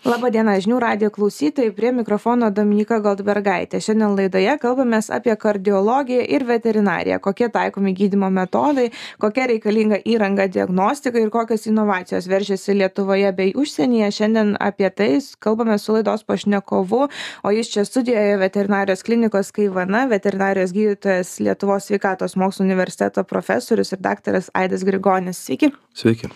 Labą 0.00 0.30
dieną, 0.32 0.54
žinių 0.64 0.78
radio 0.80 1.10
klausytojai, 1.12 1.74
prie 1.76 1.90
mikrofono 1.92 2.48
Dominika 2.50 2.96
Goldbergaitė. 3.04 3.82
Šiandien 3.84 4.14
laidoje 4.16 4.54
kalbamės 4.62 5.10
apie 5.12 5.34
kardiologiją 5.36 6.22
ir 6.24 6.46
veterinariją, 6.48 7.18
kokie 7.20 7.50
taikomi 7.52 7.92
gydimo 7.98 8.30
metodai, 8.32 8.86
kokia 9.20 9.44
reikalinga 9.50 9.98
įranga 10.08 10.46
diagnostikai 10.48 11.26
ir 11.26 11.32
kokios 11.34 11.68
inovacijos 11.68 12.30
veržiasi 12.32 12.78
Lietuvoje 12.78 13.34
bei 13.36 13.52
užsienyje. 13.52 14.08
Šiandien 14.16 14.54
apie 14.56 14.88
tai 14.88 15.10
kalbame 15.38 15.76
su 15.76 15.98
laidos 15.98 16.24
pašnekovu, 16.24 17.02
o 17.44 17.52
jis 17.52 17.68
čia 17.74 17.84
studijoje 17.84 18.40
veterinarijos 18.40 19.04
klinikos 19.04 19.52
Kaivana, 19.52 20.06
veterinarijos 20.08 20.72
gydytojas 20.72 21.34
Lietuvos 21.44 21.90
sveikatos 21.90 22.38
mokslo 22.40 22.64
universiteto 22.64 23.26
profesorius 23.28 23.92
ir 23.92 24.00
daktaras 24.00 24.48
Aidas 24.54 24.88
Grigonis. 24.88 25.44
Sveiki. 25.44 25.74
Sveiki. 25.92 26.32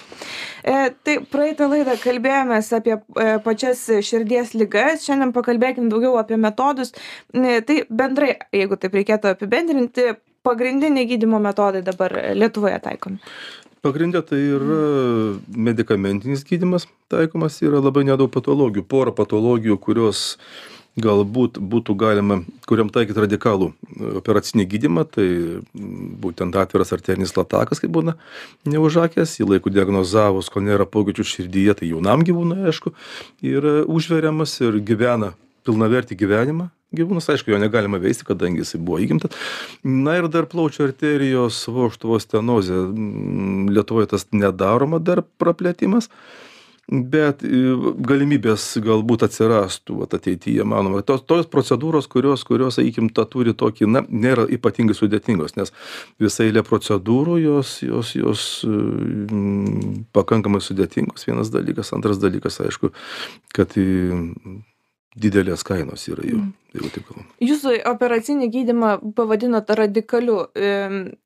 E, 0.65 0.91
tai 1.07 1.19
praeitą 1.33 1.71
laidą 1.73 1.97
kalbėjomės 2.03 2.73
apie 2.77 2.99
e, 2.99 3.27
pačias 3.55 3.87
širdies 4.03 4.55
ligas, 4.59 5.05
šiandien 5.07 5.33
pakalbėkim 5.35 5.91
daugiau 5.93 6.19
apie 6.19 6.39
metodus. 6.41 6.93
E, 7.31 7.61
tai 7.67 7.83
bendrai, 7.89 8.35
jeigu 8.55 8.79
taip 8.81 8.97
reikėtų 8.99 9.31
apibendrinti, 9.31 10.15
pagrindiniai 10.45 11.07
gydimo 11.15 11.39
metodai 11.43 11.85
dabar 11.87 12.13
Lietuvoje 12.35 12.81
taikomi. 12.85 13.21
Pagrindė 13.85 14.25
tai 14.25 14.41
yra 14.57 14.83
medikamentinis 15.69 16.43
gydimas 16.49 16.89
taikomas, 17.13 17.61
yra 17.63 17.83
labai 17.85 18.07
nedaug 18.09 18.33
patologijų, 18.33 18.87
pora 18.89 19.13
patologijų, 19.15 19.77
kurios 19.79 20.25
galbūt 21.01 21.59
būtų 21.59 21.97
galima 21.99 22.41
kuriom 22.71 22.91
taikyt 22.95 23.19
radikalų 23.25 23.71
e, 23.73 24.11
operacinį 24.21 24.67
gydymą 24.71 25.07
tai 25.17 25.29
būtent 26.23 26.55
atviras 26.61 26.95
arterinis 26.95 27.35
latakas 27.39 27.83
kaip 27.83 27.95
būna 27.95 28.17
neužakęs 28.71 29.39
jį 29.41 29.49
laiku 29.55 29.73
diagnozavus 29.75 30.53
kol 30.55 30.67
nėra 30.67 30.87
pokyčių 30.87 31.27
širdyje 31.33 31.81
tai 31.81 31.91
jaunam 31.91 32.23
gyvūnui 32.27 32.69
aišku 32.71 32.95
yra 33.43 33.81
užveriamas 33.91 34.61
ir 34.63 34.79
gyvena 34.87 35.35
pilnavertį 35.65 36.17
gyvenimą. 36.21 36.69
Gyvūnas 36.95 37.27
aišku 37.33 37.51
jo 37.51 37.59
negalima 37.59 37.99
veisti 37.99 38.27
kadangi 38.29 38.63
jisai 38.63 38.79
buvo 38.85 39.01
įgimtas. 39.03 39.35
Na 39.83 40.19
ir 40.21 40.29
dar 40.31 40.47
plaučių 40.51 40.89
arterijos 40.89 41.65
vožtuvo 41.73 42.21
stenozė. 42.23 42.85
Lietuvoj 43.75 44.13
tas 44.13 44.29
nedaroma 44.31 45.01
dar 45.03 45.25
praplėtimas 45.43 46.11
bet 46.89 47.45
e, 47.45 47.61
galimybės 48.09 48.67
galbūt 48.85 49.25
atsirastų 49.27 50.01
vat 50.03 50.17
ateityje 50.19 50.67
manoma. 50.69 51.03
Tos 51.07 51.25
tos 51.29 51.49
procedūros 51.51 52.09
kurios 52.11 52.45
kurios 52.45 52.79
sakykim 52.79 53.11
tą 53.15 53.27
turi 53.31 53.55
tokį 53.57 53.89
na 53.91 54.05
nėra 54.09 54.47
ypatingai 54.57 54.97
sudėtingos 54.97 55.57
nes 55.59 55.73
visa 56.23 56.45
eilė 56.45 56.65
procedūrų 56.67 57.39
jos 57.45 57.77
jos 57.87 58.15
jos 58.19 58.45
mm, 58.69 60.05
pakankamai 60.17 60.63
sudėtingos. 60.65 61.27
Vienas 61.29 61.53
dalykas 61.55 61.95
antras 61.97 62.21
dalykas 62.23 62.61
aišku 62.65 62.93
kad 63.55 63.73
didelės 65.15 65.63
kainos 65.67 66.09
yra 66.11 66.27
jų, 66.27 66.43
mm. 66.43 66.64
Jeigu 66.75 66.91
taip 66.93 67.07
kalbam. 67.09 67.27
Jūsų 67.45 67.75
operacinį 67.91 68.49
gydimą 68.53 68.91
pavadinot 69.17 69.71
radikaliu. 69.79 70.37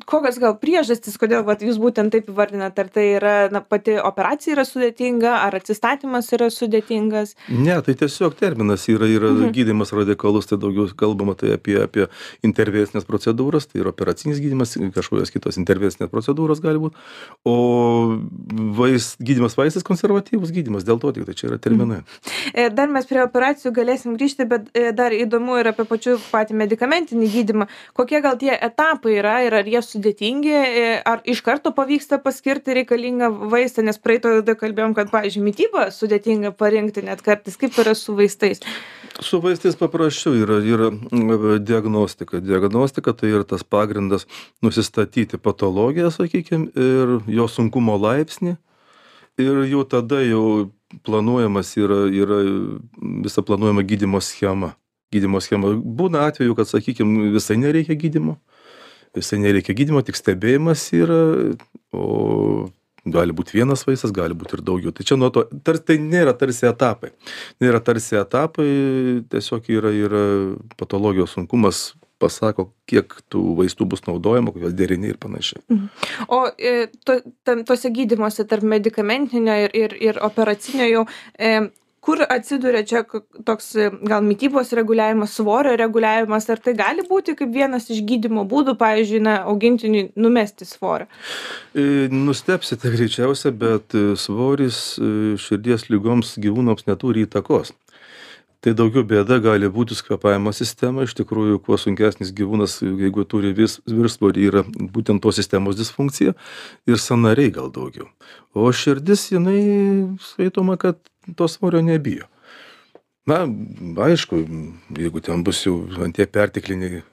Kokios 0.08 0.38
gal 0.42 0.56
priežastys, 0.60 1.16
kodėl 1.20 1.44
vat, 1.46 1.62
jūs 1.64 1.78
būtent 1.80 2.12
taip 2.14 2.28
įvardinat? 2.32 2.78
Ar 2.78 2.90
tai 2.92 3.04
yra 3.16 3.34
na, 3.52 3.62
pati 3.64 3.96
operacija 4.00 4.56
yra 4.56 4.64
sudėtinga, 4.68 5.34
ar 5.46 5.56
atsistatymas 5.58 6.30
yra 6.36 6.50
sudėtingas? 6.52 7.34
Ne, 7.52 7.76
tai 7.84 7.94
tiesiog 7.98 8.36
terminas 8.38 8.86
yra, 8.90 9.08
yra 9.08 9.32
mm. 9.34 9.52
gydimas 9.56 9.92
radikalus, 9.96 10.48
tai 10.50 10.60
daugiau 10.60 10.88
kalbama 10.98 11.36
tai 11.38 11.54
apie, 11.56 11.78
apie 11.84 12.08
intervencinės 12.46 13.08
procedūras, 13.08 13.68
tai 13.70 13.82
yra 13.84 13.92
operacinis 13.94 14.42
gydimas, 14.42 14.76
kažkokios 14.76 15.32
kitos 15.34 15.60
intervencinės 15.60 16.12
procedūros 16.12 16.62
gali 16.64 16.82
būti, 16.82 16.98
o 17.48 17.56
vais, 18.78 19.12
gydimas 19.22 19.56
vaistas 19.58 19.86
konservatyvus 19.86 20.52
gydimas, 20.54 20.86
dėl 20.88 21.00
to 21.02 21.12
tik 21.16 21.28
tai 21.28 21.36
čia 21.38 21.50
yra 21.52 21.60
terminai. 21.62 22.02
Mm. 22.02 22.74
Dar 22.78 22.90
mes 22.92 23.06
prie 23.08 23.22
operacijų 23.24 23.72
galėsim 23.76 24.16
grįžti 24.18 24.48
bet 24.48 24.68
e, 24.76 24.90
dar 24.96 25.14
įdomu 25.14 25.37
ir 25.60 25.70
apie 25.70 25.84
pačių 25.88 26.16
patį 26.32 26.56
medikamentinį 26.58 27.28
gydymą. 27.32 27.66
Kokie 27.96 28.20
gal 28.24 28.38
tie 28.40 28.52
etapai 28.54 29.14
yra 29.20 29.38
ir 29.46 29.54
ar 29.60 29.68
jie 29.68 29.82
sudėtingi 29.84 30.54
e, 30.54 30.84
ar 31.06 31.22
iš 31.28 31.42
karto 31.46 31.72
pavyksta 31.76 32.18
paskirti 32.22 32.76
reikalingą 32.80 33.30
vaistą 33.52 33.84
nes 33.86 34.00
praeitoj 34.02 34.38
laidoj 34.40 34.58
kalbėjom 34.60 34.96
kad 34.98 35.12
pavyzdžiui 35.14 35.44
mitybą 35.46 35.88
sudėtinga 35.94 36.52
parinkti 36.58 37.04
net 37.06 37.22
kartais 37.24 37.58
kaip 37.60 37.76
yra 37.78 37.94
su 37.98 38.16
vaistais? 38.18 38.62
Su 39.20 39.40
vaistais 39.42 39.78
paprasčiau 39.78 40.36
yra 40.38 40.58
yra 40.62 40.90
diagnostika. 41.58 42.42
Diagnostika 42.44 43.14
tai 43.14 43.32
yra 43.34 43.44
tas 43.48 43.64
pagrindas 43.64 44.26
nusistatyti 44.62 45.38
patologiją 45.38 46.10
sakykim 46.14 46.70
ir 46.76 47.18
jo 47.26 47.48
sunkumo 47.50 47.98
laipsnį. 48.00 48.56
Ir 49.38 49.62
jau 49.70 49.84
tada 49.86 50.18
jau 50.26 50.70
planuojamas 51.06 51.76
yra 51.78 52.06
yra 52.10 52.42
visa 53.24 53.42
planuojama 53.42 53.82
gydymo 53.82 54.20
schema 54.20 54.74
gydymo 55.14 55.42
schema 55.44 55.72
būna 55.74 56.28
atvejų 56.28 56.56
kad 56.58 56.70
sakykim 56.70 57.14
visai 57.34 57.58
nereikia 57.60 57.98
gydymo 57.98 58.38
visai 59.16 59.40
nereikia 59.42 59.76
gydymo 59.76 60.02
tik 60.06 60.18
stebėjimas 60.18 60.88
yra 60.96 61.22
o 61.96 62.68
gali 63.12 63.32
būt 63.32 63.52
vienas 63.54 63.84
vaistas 63.88 64.12
gali 64.14 64.36
būt 64.36 64.56
ir 64.56 64.64
daugiau. 64.64 64.92
Tai 64.92 65.06
čia 65.06 65.16
nuo 65.16 65.30
to 65.34 65.44
tar 65.64 65.78
tai 65.80 65.98
nėra 66.02 66.34
tarsi 66.36 66.66
etapai. 66.68 67.12
Nėra 67.62 67.80
tarsi 67.84 68.18
etapai 68.20 68.68
tiesiog 69.32 69.70
yra 69.78 69.94
yra 69.94 70.24
patologijos 70.80 71.36
sunkumas 71.36 71.92
pasako 72.18 72.72
kiek 72.90 73.12
tų 73.30 73.42
vaistų 73.60 73.86
bus 73.92 74.02
naudojama 74.08 74.50
kokie 74.54 74.72
deriniai 74.74 75.12
ir 75.14 75.18
panašiai. 75.22 75.62
Mhm. 75.70 75.88
o 76.34 76.40
e, 76.58 76.88
to 77.06 77.20
tam 77.46 77.62
tuose 77.64 77.92
gydymuose 77.94 78.46
tarp 78.50 78.66
medikamentinio 78.66 79.54
ir 79.66 79.76
ir 79.78 79.94
ir 80.02 80.18
operacinio 80.22 80.88
jau 80.90 81.04
e, 81.38 81.70
kur 82.08 82.22
atsiduria 82.24 82.84
čia 82.88 83.02
toks 83.44 83.74
gal 84.08 84.24
mitybos 84.24 84.72
reguliavimas 84.78 85.34
svorio 85.36 85.76
reguliavimas 85.76 86.48
ar 86.54 86.62
tai 86.64 86.74
gali 86.78 87.04
būti 87.08 87.36
kaip 87.38 87.52
vienas 87.52 87.90
iš 87.92 88.00
gydymo 88.08 88.46
būdų 88.48 88.78
pavyzdžiui 88.80 89.20
na 89.26 89.34
augintiniui 89.52 90.06
numesti 90.16 90.68
svorio 90.68 91.08
e, 91.74 92.08
nustebsite 92.12 92.94
greičiausia 92.96 93.52
bet 93.64 93.98
svoris 94.24 94.80
širdies 95.44 95.88
ligoms 95.92 96.36
gyvūnams 96.40 96.88
neturi 96.88 97.28
įtakos 97.28 97.74
tai 98.64 98.74
daugiau 98.74 99.04
bėda 99.06 99.38
gali 99.42 99.68
būti 99.70 99.96
su 99.96 100.06
kvėpavimo 100.06 100.52
sistema. 100.56 101.04
Iš 101.06 101.14
tikrųjų 101.20 101.60
kuo 101.64 101.78
sunkesnis 101.80 102.32
gyvūnas 102.36 102.78
jeigu 102.82 103.24
turi 103.28 103.52
vis 103.56 103.78
viršsvorį 103.86 104.48
yra 104.50 104.64
būtent 104.66 105.22
tos 105.24 105.38
sistemos 105.38 105.78
disfunkcija 105.78 106.34
ir 106.88 107.02
sąnariai 107.02 107.52
gal 107.54 107.70
daugiau. 107.74 108.08
O 108.54 108.70
širdis 108.72 109.28
jinai 109.32 109.60
skaitoma 110.24 110.78
kad 110.80 110.98
to 111.36 111.48
svorio 111.48 111.82
nebijo. 111.84 112.26
Na 113.28 113.44
aišku 114.08 114.40
jeigu 114.96 115.20
ten 115.20 115.44
bus 115.44 115.60
jau 115.66 115.82
ant 116.02 116.16
tie 116.16 116.26
pertekliniai 116.26 117.04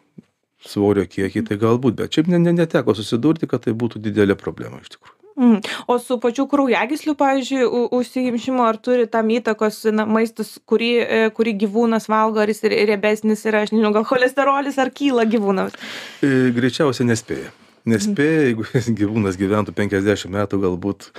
svorio 0.66 1.06
kiekiai 1.06 1.46
tai 1.46 1.60
galbūt 1.62 2.00
bet 2.00 2.16
šiaip 2.16 2.32
ne 2.32 2.40
ne 2.42 2.56
neteko 2.56 2.96
susidurti 2.98 3.50
kad 3.52 3.68
tai 3.68 3.76
būtų 3.76 4.02
didelė 4.08 4.40
problema 4.40 4.80
iš 4.82 4.96
tikrųjų 4.96 5.25
Mhm. 5.36 5.60
O 5.92 5.98
su 6.00 6.16
pačiu 6.24 6.46
kraujagyslių, 6.48 7.16
pavyzdžiui, 7.20 7.66
užsiimšimu, 7.98 8.64
ar 8.64 8.80
turi 8.80 9.08
tam 9.12 9.34
įtakos 9.36 9.82
na, 9.92 10.06
maistas, 10.08 10.54
kurį, 10.64 10.94
e, 11.04 11.20
kurį 11.36 11.58
gyvūnas 11.66 12.08
valgo, 12.12 12.40
ar 12.40 12.52
jis 12.52 12.64
riebesnis 12.72 13.44
yra, 13.50 13.66
aš 13.66 13.76
nežinau, 13.76 13.92
gal 13.98 14.08
cholesterolis, 14.08 14.80
ar 14.80 14.94
kyla 14.96 15.28
gyvūnams? 15.28 15.76
E, 16.24 16.34
greičiausiai 16.56 17.12
nespėja 17.12 17.52
nespėja 17.90 18.46
jeigu 18.50 18.66
gyvūnas 19.00 19.38
gyventų 19.40 19.76
penkiasdešim 19.78 20.34
metų 20.36 20.60
galbūt 20.64 21.10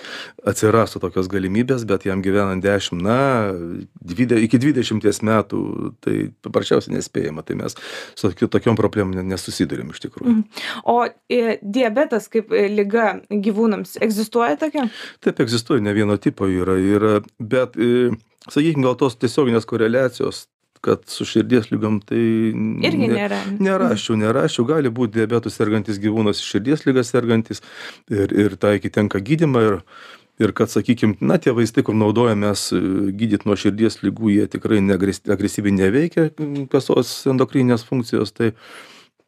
atsirastų 0.46 1.02
tokios 1.04 1.30
galimybės 1.32 1.86
bet 1.88 2.06
jam 2.08 2.22
gyvenant 2.24 2.64
dešim 2.64 3.00
na 3.02 3.18
dvide 4.00 4.38
iki 4.44 4.60
dvidešimties 4.62 5.22
metų 5.26 5.60
tai 6.04 6.16
paprasčiausiai 6.44 6.96
nespėjama. 6.96 7.44
Tai 7.46 7.58
mes 7.62 7.76
su 8.18 8.32
tokiom 8.36 8.78
problemom 8.78 9.14
ne 9.16 9.24
nesusiduriam 9.32 9.92
iš 9.94 10.02
tikrųjų. 10.06 10.32
Mhm. 10.32 10.64
o 10.92 10.98
e, 11.06 11.58
diabetas 11.62 12.30
kaip 12.32 12.52
e, 12.52 12.66
liga 12.72 13.16
gyvūnams 13.30 13.96
egzistuoja 14.02 14.58
tokia? 14.60 14.88
Taip 15.24 15.40
egzistuoja 15.44 15.84
ne 15.84 15.94
vieno 15.96 16.18
tipo 16.20 16.48
yra 16.50 16.76
yra 16.80 17.20
bet 17.38 17.78
e, 17.78 18.10
sakykim 18.48 18.84
gal 18.86 18.98
tos 18.98 19.18
tiesioginės 19.20 19.66
koreliacijos 19.68 20.46
kad 20.86 21.02
su 21.10 21.26
širdies 21.28 21.70
ligom 21.72 21.98
tai 22.06 22.20
irgi 22.86 23.10
nėra. 23.10 23.40
Nerasčiau, 23.62 24.18
nerasčiau, 24.20 24.66
gali 24.68 24.92
būti 24.94 25.18
diabetų 25.18 25.50
sergantis 25.52 25.98
gyvūnas, 26.02 26.42
širdies 26.44 26.86
lygas 26.86 27.10
sergantis 27.14 27.62
ir, 28.12 28.30
ir 28.30 28.54
taikyti 28.60 28.94
tenka 29.00 29.20
gydimą 29.24 29.64
ir, 29.66 29.78
ir 30.42 30.52
kad, 30.56 30.70
sakykime, 30.70 31.18
na, 31.20 31.40
tie 31.42 31.54
vaistai, 31.56 31.84
kur 31.86 31.96
naudojamės 31.98 32.68
e, 32.76 32.82
gydyti 33.18 33.48
nuo 33.48 33.56
širdies 33.58 34.02
lygų, 34.04 34.34
jie 34.36 34.50
tikrai 34.52 34.82
agresyviai 35.34 35.74
neveikia 35.74 36.28
kasos 36.72 37.16
endokrininės 37.32 37.86
funkcijos, 37.88 38.34
tai, 38.36 38.52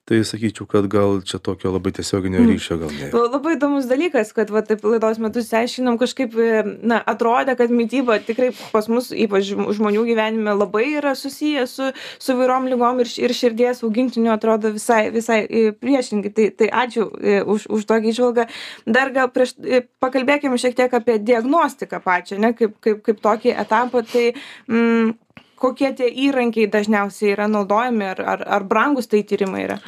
tai 0.08 0.22
sakyčiau 0.24 0.64
kad 0.70 0.86
gal 0.88 1.18
čia 1.28 1.36
tokio 1.38 1.68
labai 1.74 1.92
tiesioginio 1.92 2.40
Mm. 2.40 2.48
ryšio 2.54 2.78
gal 2.80 2.88
nėra. 2.96 3.12
La- 3.12 3.28
Labai 3.38 3.52
įdomus 3.58 3.84
dalykas, 3.90 4.32
kad 4.32 4.48
va, 4.50 4.62
taip 4.64 4.80
laidos 4.88 5.18
metu 5.20 5.42
išsiaiškinom 5.44 5.98
kažkaip, 6.00 6.32
e, 6.40 6.62
na, 6.82 7.02
atrodė, 7.12 7.54
kad 7.58 7.68
mytyba 7.70 8.16
tikrai 8.24 8.48
pas 8.72 8.88
mus, 8.88 9.10
ypač 9.12 9.50
žm- 9.52 9.68
žmonių 9.76 10.06
gyvenime, 10.08 10.54
labai 10.56 10.86
yra 10.96 11.12
susiję 11.14 11.66
su, 11.68 11.90
su 12.18 12.36
vairom 12.38 12.66
lygom 12.72 13.00
ir, 13.04 13.10
ir 13.20 13.36
širdies 13.36 13.84
augintiniu 13.84 14.32
atrodo 14.32 14.72
visai, 14.72 15.10
visai 15.12 15.42
e, 15.44 15.72
priešingai. 15.72 16.32
Tai, 16.34 16.48
tai 16.56 16.68
ačiū 16.72 17.04
e, 17.20 17.42
už, 17.44 17.68
už 17.68 17.84
tokį 17.84 18.14
išvalgą. 18.16 18.48
Dar 18.86 19.12
gal 19.12 19.28
prieš 19.28 19.54
pakalbėkime 20.00 20.56
šiek 20.58 20.74
tiek 20.78 20.94
apie 20.94 21.18
diagnostiką 21.18 22.00
pačią, 22.04 22.38
ne, 22.40 22.54
kaip, 22.56 22.80
kaip, 22.80 23.02
kaip 23.04 23.20
tokį 23.20 23.54
etapą. 23.60 24.02
Tai, 24.08 24.32
mm, 24.68 25.12
kokie 25.60 25.92
tie 25.98 26.08
įrankiai 26.26 26.70
dažniausiai 26.70 27.34
yra 27.34 27.48
naudojami 27.50 28.08
ar, 28.12 28.22
ar, 28.34 28.46
ar 28.58 28.66
brangus 28.68 29.10
tai 29.10 29.24
tyrimai 29.26 29.64
yra? 29.66 29.78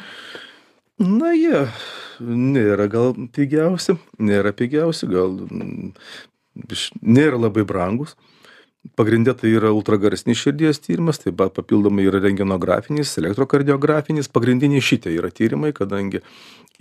Na 1.01 1.31
jie 1.33 1.65
nėra 2.21 2.87
gal 2.91 3.15
pigiausi, 3.33 3.97
nėra 4.21 4.53
pigiausi, 4.53 5.09
gal 5.09 5.33
mm, 5.47 5.93
nėra 7.01 7.39
labai 7.41 7.65
brangus. 7.67 8.15
Pagrindė 8.97 9.35
tai 9.37 9.51
yra 9.53 9.69
ultragarsinis 9.77 10.39
širdies 10.41 10.79
tyrimas, 10.81 11.19
taip 11.21 11.35
pat 11.37 11.53
papildomai 11.53 12.07
yra 12.09 12.17
rengenografinis, 12.23 13.11
elektrokardiografinis, 13.21 14.29
pagrindiniai 14.33 14.81
šitie 14.81 15.13
yra 15.19 15.29
tyrimai, 15.29 15.69
kadangi 15.77 16.23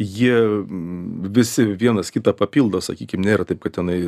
jie 0.00 0.32
mm, 0.32 1.28
visi 1.36 1.66
vienas 1.76 2.08
kitą 2.14 2.32
papildo, 2.38 2.80
sakykime, 2.80 3.26
nėra 3.26 3.44
taip, 3.44 3.60
kad 3.60 3.76
tenai 3.76 3.98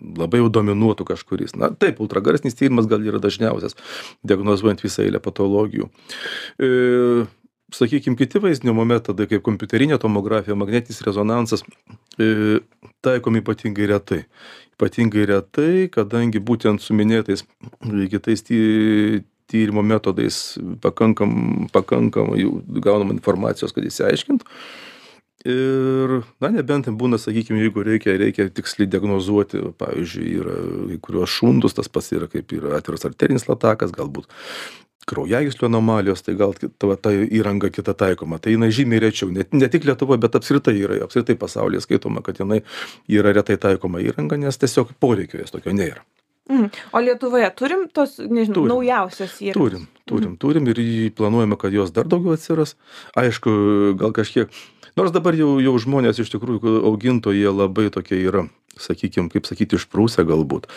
labai 0.00 0.40
jau 0.40 0.48
dominuotų 0.56 1.04
kažkuris. 1.12 1.52
Na 1.60 1.68
taip, 1.68 2.00
ultragarsinis 2.00 2.56
tyrimas 2.56 2.88
gal 2.88 3.04
yra 3.04 3.20
dažniausias, 3.20 3.76
diagnozuojant 4.24 4.80
visą 4.86 5.04
eilę 5.04 5.20
patologijų. 5.20 5.90
Sakykime, 7.74 8.16
kiti 8.16 8.38
vaizdinimo 8.38 8.84
metodai, 8.86 9.26
kaip 9.30 9.42
kompiuterinė 9.46 9.98
tomografija, 10.02 10.54
magnetinis 10.58 11.02
rezonansas, 11.02 11.64
e, 12.22 12.60
taikomi 13.02 13.42
ypatingai 13.42 13.88
retai. 13.90 14.20
Ypatingai 14.76 15.26
retai, 15.32 15.88
kadangi 15.94 16.42
būtent 16.42 16.82
su 16.82 16.94
minėtais 16.94 17.42
kitais 18.12 18.46
ty, 18.46 18.58
tyrimo 19.50 19.82
metodais 19.82 20.56
pakankam, 20.84 21.68
pakankamai 21.74 22.40
jau 22.44 22.58
gaunama 22.84 23.14
informacijos, 23.16 23.74
kad 23.74 23.86
įsiaiškintų. 23.90 24.48
Ir, 25.44 26.14
na, 26.40 26.48
nebent 26.48 26.86
būna, 26.96 27.18
sakykime, 27.20 27.58
jeigu 27.66 27.82
reikia, 27.84 28.14
reikia 28.16 28.46
tiksliai 28.48 28.88
diagnozuoti, 28.88 29.60
pavyzdžiui, 29.76 30.30
yra 30.40 30.54
kai 30.94 30.96
kurios 31.04 31.34
šundus, 31.34 31.74
tas 31.76 31.90
pats 31.92 32.14
yra 32.16 32.30
kaip 32.32 32.54
yra 32.56 32.78
atviras 32.78 33.04
arterinis 33.04 33.44
latakas, 33.50 33.92
galbūt 33.92 34.30
kraujagyslių 35.08 35.68
anomalijos, 35.68 36.24
tai 36.24 36.36
gal 36.38 36.54
ta, 36.56 36.88
va, 36.88 36.96
ta 36.96 37.12
įranga 37.12 37.70
kita 37.72 37.94
taikoma. 37.98 38.40
Tai 38.42 38.54
jinai 38.54 38.70
žymiai 38.74 39.02
rečiau, 39.04 39.30
ne, 39.34 39.46
ne 39.52 39.68
tik 39.72 39.86
Lietuvoje, 39.88 40.22
bet 40.24 40.38
apskritai 40.38 40.76
yra, 40.78 40.98
apskritai 41.06 41.36
pasaulyje 41.40 41.84
skaitoma, 41.84 42.24
kad 42.24 42.40
jinai 42.40 42.62
yra 43.12 43.34
retai 43.36 43.58
taikoma 43.60 44.02
įranga, 44.04 44.40
nes 44.40 44.60
tiesiog 44.60 44.96
poreikio 45.02 45.42
jos 45.42 45.54
tokio 45.54 45.74
nėra. 45.76 46.04
Mm. 46.50 46.68
O 46.92 47.00
Lietuvoje 47.00 47.48
turim 47.56 47.86
tos, 47.88 48.18
nežinau, 48.20 48.58
Turim. 48.58 48.72
naujausios 48.74 49.36
įrankius? 49.40 49.62
Turim, 49.62 49.86
turim, 50.10 50.32
turim 50.36 50.68
ir 50.68 50.80
planuojame, 51.16 51.56
kad 51.60 51.72
jos 51.72 51.92
dar 51.96 52.08
daugiau 52.10 52.36
atsiras. 52.36 52.74
Aišku, 53.16 53.54
gal 54.00 54.12
kažkiek, 54.12 54.52
nors 55.00 55.14
dabar 55.14 55.36
jau, 55.38 55.56
jau 55.64 55.72
žmonės 55.80 56.20
iš 56.20 56.34
tikrųjų 56.34 56.82
augintojai 56.90 57.48
labai 57.48 57.88
tokie 57.94 58.20
yra, 58.20 58.44
sakykime, 58.76 59.32
kaip 59.32 59.48
sakyti, 59.48 59.80
išprūsę 59.80 60.26
galbūt. 60.28 60.68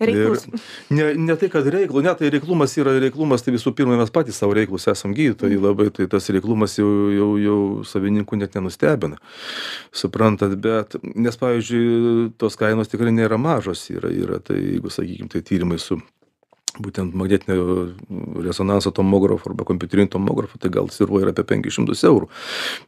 Reiklus. 0.00 0.46
Ne, 0.90 1.12
ne 1.14 1.36
tai, 1.38 1.48
kad 1.52 1.66
reiklų, 1.70 2.02
ne, 2.02 2.14
tai 2.18 2.30
reiklumas 2.34 2.72
yra 2.80 2.96
reiklumas, 2.98 3.44
tai 3.46 3.54
visų 3.54 3.70
pirma 3.78 3.94
mes 4.00 4.10
patys 4.14 4.40
savo 4.42 4.56
reiklus 4.56 4.88
esam 4.90 5.14
gydytojai 5.14 5.60
labai, 5.62 5.86
tai 5.94 6.08
tas 6.10 6.26
reiklumas 6.34 6.74
jau, 6.80 6.88
jau, 7.14 7.28
jau 7.38 7.58
savininkų 7.86 8.40
net 8.40 8.58
nenustebina. 8.58 9.20
Suprantat, 9.94 10.56
bet, 10.64 10.98
nes, 11.14 11.38
pavyzdžiui, 11.38 12.32
tos 12.42 12.58
kainos 12.58 12.90
tikrai 12.90 13.14
nėra 13.14 13.38
mažos, 13.38 13.86
yra, 13.94 14.10
yra 14.10 14.42
tai, 14.42 14.58
jeigu, 14.74 14.90
sakykime, 14.90 15.30
tai 15.30 15.44
tyrimai 15.46 15.78
su 15.78 16.00
būtent 16.82 17.14
magnetinio 17.14 17.94
rezonanso 18.42 18.90
tomografu 18.94 19.50
arba 19.50 19.66
kompiuterinio 19.68 20.10
tomografu, 20.16 20.58
tai 20.58 20.72
gal 20.74 20.90
sviruoja 20.90 21.28
ir 21.28 21.32
apie 21.32 21.46
500 21.52 22.06
eurų. 22.10 22.30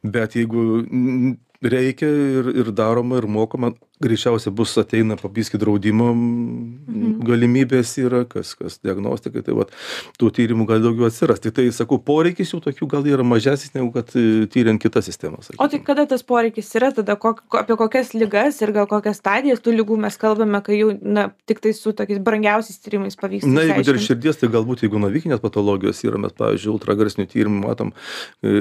Bet 0.02 0.34
jeigu 0.38 0.64
mm, 0.82 1.36
reikia 1.62 2.08
ir, 2.08 2.50
ir 2.62 2.72
daroma, 2.76 3.20
ir 3.20 3.28
mokama, 3.30 3.72
greičiausiai 4.02 4.52
bus 4.52 4.74
ateina 4.76 5.16
pabiski 5.16 5.56
draudimo 5.60 6.10
mhm. 6.12 7.22
galimybės 7.24 7.94
yra, 8.02 8.24
kas, 8.28 8.52
kas 8.58 8.76
diagnostikai, 8.84 9.40
tai 9.46 9.54
vat, 9.56 9.72
tų 10.20 10.28
tyrimų 10.36 10.66
gali 10.68 10.84
daugiau 10.84 11.08
atsirasti. 11.08 11.52
Tai 11.56 11.64
sakau, 11.72 11.98
poreikis 12.04 12.52
jų 12.52 12.60
tokių 12.66 12.88
gal 12.92 13.08
yra 13.08 13.24
mažesnis 13.26 13.72
negu 13.76 13.88
kad 13.94 14.12
e, 14.18 14.44
tyriant 14.52 14.82
kitas 14.82 15.08
sistemas. 15.08 15.48
O 15.56 15.68
tai 15.72 15.80
kada 15.84 16.04
tas 16.10 16.24
poreikis 16.26 16.68
yra, 16.76 16.90
tada 16.96 17.16
kok, 17.20 17.40
ko- 17.48 17.62
apie 17.62 17.78
kokias 17.80 18.12
lygas 18.16 18.60
ir 18.60 18.74
gal 18.76 18.88
kokias 18.90 19.22
stadijas 19.22 19.64
tų 19.64 19.78
lygų 19.78 19.98
mes 20.04 20.20
kalbame, 20.20 20.60
kai 20.66 20.82
jau, 20.82 20.92
na, 21.00 21.30
tik 21.48 21.64
tai 21.64 21.72
su 21.76 21.94
tokiais 21.96 22.20
brangiausiais 22.26 22.82
tyrimais 22.84 23.16
pavyksta. 23.16 23.48
Na, 23.48 23.64
jeigu 23.70 23.86
dėl 23.88 24.02
širdies, 24.02 24.42
tai 24.42 24.52
galbūt 24.52 24.84
jeigu 24.84 25.00
navikinės 25.00 25.40
patologijos 25.40 26.04
yra, 26.04 26.20
mes, 26.20 26.36
pavyzdžiui, 26.36 26.74
ultragarsinių 26.76 27.28
tyrimų 27.32 27.64
matom, 27.64 27.96
e, 28.44 28.52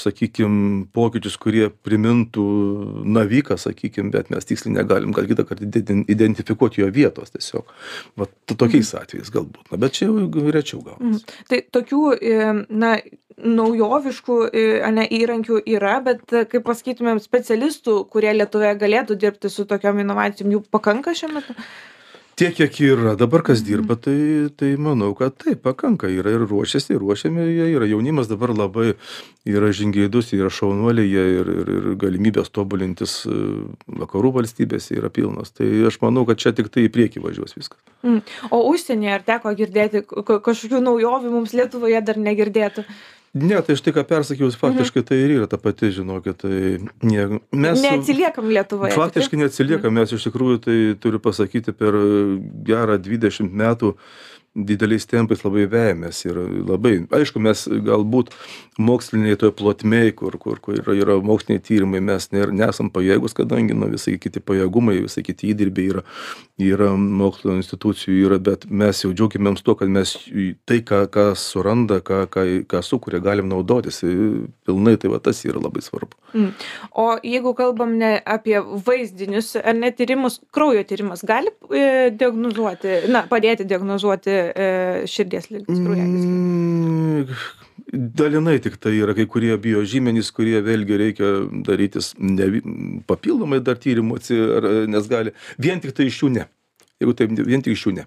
sakykime, 0.00 0.86
pokyčius, 0.94 1.36
kurie 1.40 1.66
primintų 1.84 2.44
naviką, 3.04 3.58
sakykime, 3.60 4.12
bet 4.14 4.30
mes 4.32 4.46
tiksliai 4.48 4.78
negalim 4.78 5.12
gal 5.12 5.26
kitą 5.28 5.44
kartą 5.48 5.68
ident- 5.68 6.08
identifikuoti 6.08 6.80
jo 6.80 6.88
vietos 6.92 7.34
tiesiog. 7.34 7.68
Va, 8.16 8.28
tokiais 8.48 8.94
atvejais 8.96 9.32
galbūt. 9.34 9.68
Na, 9.72 9.80
bet 9.82 9.98
čia 9.98 10.08
jau 10.08 10.46
rečiau 10.56 10.80
gal. 10.86 10.96
Mhm. 11.00 11.20
Tai 11.48 11.60
tokių, 11.76 12.02
e, 12.16 12.52
na, 12.70 12.94
naujoviškų 13.42 14.38
e, 14.48 14.64
ane, 14.86 15.06
įrankių 15.08 15.62
yra, 15.74 15.98
bet, 16.04 16.24
e, 16.32 16.44
kaip 16.48 16.64
pasakytumėm, 16.66 17.20
specialistų, 17.22 18.02
kurie 18.12 18.32
Lietuvoje 18.36 18.74
galėtų 18.80 19.16
dirbti 19.16 19.50
su 19.52 19.64
tokiom 19.68 20.00
inovacijom, 20.04 20.52
jų 20.56 20.62
pakanka 20.70 21.14
šiuo 21.16 21.32
metu? 21.36 21.56
Tiek, 22.42 22.56
kiek 22.58 22.78
yra 22.82 23.12
dabar, 23.14 23.44
kas 23.46 23.60
dirba, 23.62 23.94
tai, 23.94 24.48
tai 24.58 24.72
manau, 24.74 25.12
kad 25.14 25.36
taip, 25.38 25.60
pakanka. 25.62 26.08
Yra 26.10 26.32
ir 26.34 26.42
ruošiasi, 26.50 26.96
ruošiami 26.98 27.44
jie 27.46 27.68
yra. 27.76 27.86
Jaunimas 27.86 28.26
dabar 28.26 28.50
labai 28.50 28.96
yra 29.46 29.68
žingeidus, 29.70 30.32
yra 30.34 30.50
šaunuoliai 30.50 31.06
jie 31.06 31.26
ir, 31.36 31.52
ir, 31.62 31.70
ir 31.76 31.86
galimybės 32.02 32.50
tobulintis 32.50 33.20
e, 33.30 33.38
vakarų 34.02 34.34
valstybėse 34.40 34.98
yra 34.98 35.12
pilnos. 35.14 35.54
Tai 35.54 35.70
aš 35.86 36.00
manau, 36.02 36.26
kad 36.26 36.42
čia 36.42 36.50
tik 36.56 36.72
tai 36.74 36.88
į 36.88 36.92
priekį 36.96 37.22
važiuos 37.22 37.54
viskas. 37.54 37.78
Mm. 38.02 38.18
O 38.50 38.64
užsienyje 38.72 39.14
ar 39.20 39.26
teko 39.30 39.54
girdėti 39.62 40.02
ka- 40.10 40.40
kažkokių 40.42 40.82
naujovių 40.82 41.30
mums 41.36 41.54
Lietuvoje 41.54 42.02
dar 42.02 42.18
negirdėtų? 42.18 42.88
Ne, 43.32 43.56
tai 43.64 43.78
štai 43.80 43.94
ką 43.96 44.02
persakiau, 44.04 44.50
faktiškai 44.60 45.02
tai 45.08 45.16
ir 45.22 45.30
yra 45.38 45.46
ta 45.48 45.56
pati, 45.56 45.88
žinokit, 45.96 46.42
tai 46.42 46.56
nie, 47.00 47.22
mes... 47.48 47.80
Neatsiliekam 47.80 48.50
Lietuvoje. 48.52 48.92
Faktiškai 48.92 49.40
neatsiliekam, 49.40 49.94
mes 49.96 50.12
iš 50.12 50.26
tikrųjų 50.28 50.58
tai 50.66 50.76
turiu 51.00 51.20
pasakyti 51.24 51.72
per 51.72 51.96
gerą 52.68 52.98
20 53.00 53.48
metų 53.56 53.94
dideliais 54.54 55.06
tempais 55.08 55.40
labai 55.46 55.64
vejamės 55.70 56.18
ir 56.26 56.36
labai, 56.68 56.94
aišku, 57.16 57.40
mes 57.40 57.64
galbūt 57.86 58.32
moksliniai 58.80 59.38
toje 59.40 59.54
plotmėje, 59.56 60.12
kur, 60.18 60.36
kur, 60.40 60.60
kur 60.60 60.76
yra, 60.76 60.96
yra 60.96 61.16
moksliniai 61.24 61.62
tyrimai, 61.64 62.02
mes 62.04 62.28
ne, 62.34 62.44
nesam 62.52 62.90
pajėgus, 62.92 63.32
kadangi 63.36 63.76
nu, 63.76 63.88
visai 63.92 64.18
kiti 64.20 64.42
pajėgumai, 64.44 64.98
visai 65.06 65.24
kiti 65.24 65.48
įdirbiai 65.54 65.94
yra, 65.94 66.04
yra 66.60 66.90
mokslo 66.96 67.56
institucijų, 67.56 68.18
yra, 68.26 68.38
bet 68.44 68.66
mes 68.68 69.00
jau 69.04 69.12
džiaugiamėms 69.16 69.64
tuo, 69.64 69.76
kad 69.80 69.92
mes 69.92 70.14
tai, 70.68 70.82
ką, 70.84 71.06
ką 71.12 71.26
suranda, 71.38 72.02
ką, 72.04 72.26
ką, 72.32 72.44
ką 72.68 72.84
sukuria, 72.84 73.22
galim 73.24 73.48
naudotis 73.52 74.02
ir 74.04 74.44
pilnai, 74.68 74.98
tai 75.00 75.12
va 75.12 75.20
tas 75.24 75.40
yra 75.48 75.64
labai 75.64 75.84
svarbu. 75.84 76.20
Mm. 76.36 76.52
O 77.00 77.08
jeigu 77.24 77.54
kalbam 77.56 77.96
ne 78.00 78.14
apie 78.20 78.58
vaizdinius 78.60 79.54
ar 79.60 79.76
net 79.80 79.96
tyrimus, 80.00 80.40
kraujo 80.52 80.84
tyrimas 80.88 81.24
gali 81.28 81.52
e, 81.72 82.12
diagnozuoti, 82.20 83.02
na, 83.12 83.24
padėti 83.32 83.68
diagnozuoti 83.68 84.41
širdies 85.10 85.50
lygas, 85.52 85.78
kraujagyslių? 85.82 86.30
Mm, 86.30 87.36
Dalinai 87.92 88.56
tik 88.62 88.78
tai 88.80 88.94
yra 89.02 89.12
kai 89.16 89.26
kurie 89.28 89.52
biožymenys, 89.60 90.30
kurie 90.32 90.60
vėlgi 90.64 90.96
reikia 91.00 91.30
darytis 91.66 92.12
ne, 92.18 92.46
papildomai 93.10 93.58
dar 93.64 93.76
ar- 94.58 94.68
nes 94.88 95.08
gali, 95.10 95.34
vien 95.60 95.80
tik 95.82 95.92
tai 95.96 96.06
iš 96.08 96.22
jų 96.22 96.30
ne. 96.38 96.46
Jeigu 97.02 97.14
taip, 97.18 97.34
vien 97.44 97.60
tik 97.64 97.74
iš 97.76 97.86
jų 97.88 97.94
ne. 97.98 98.06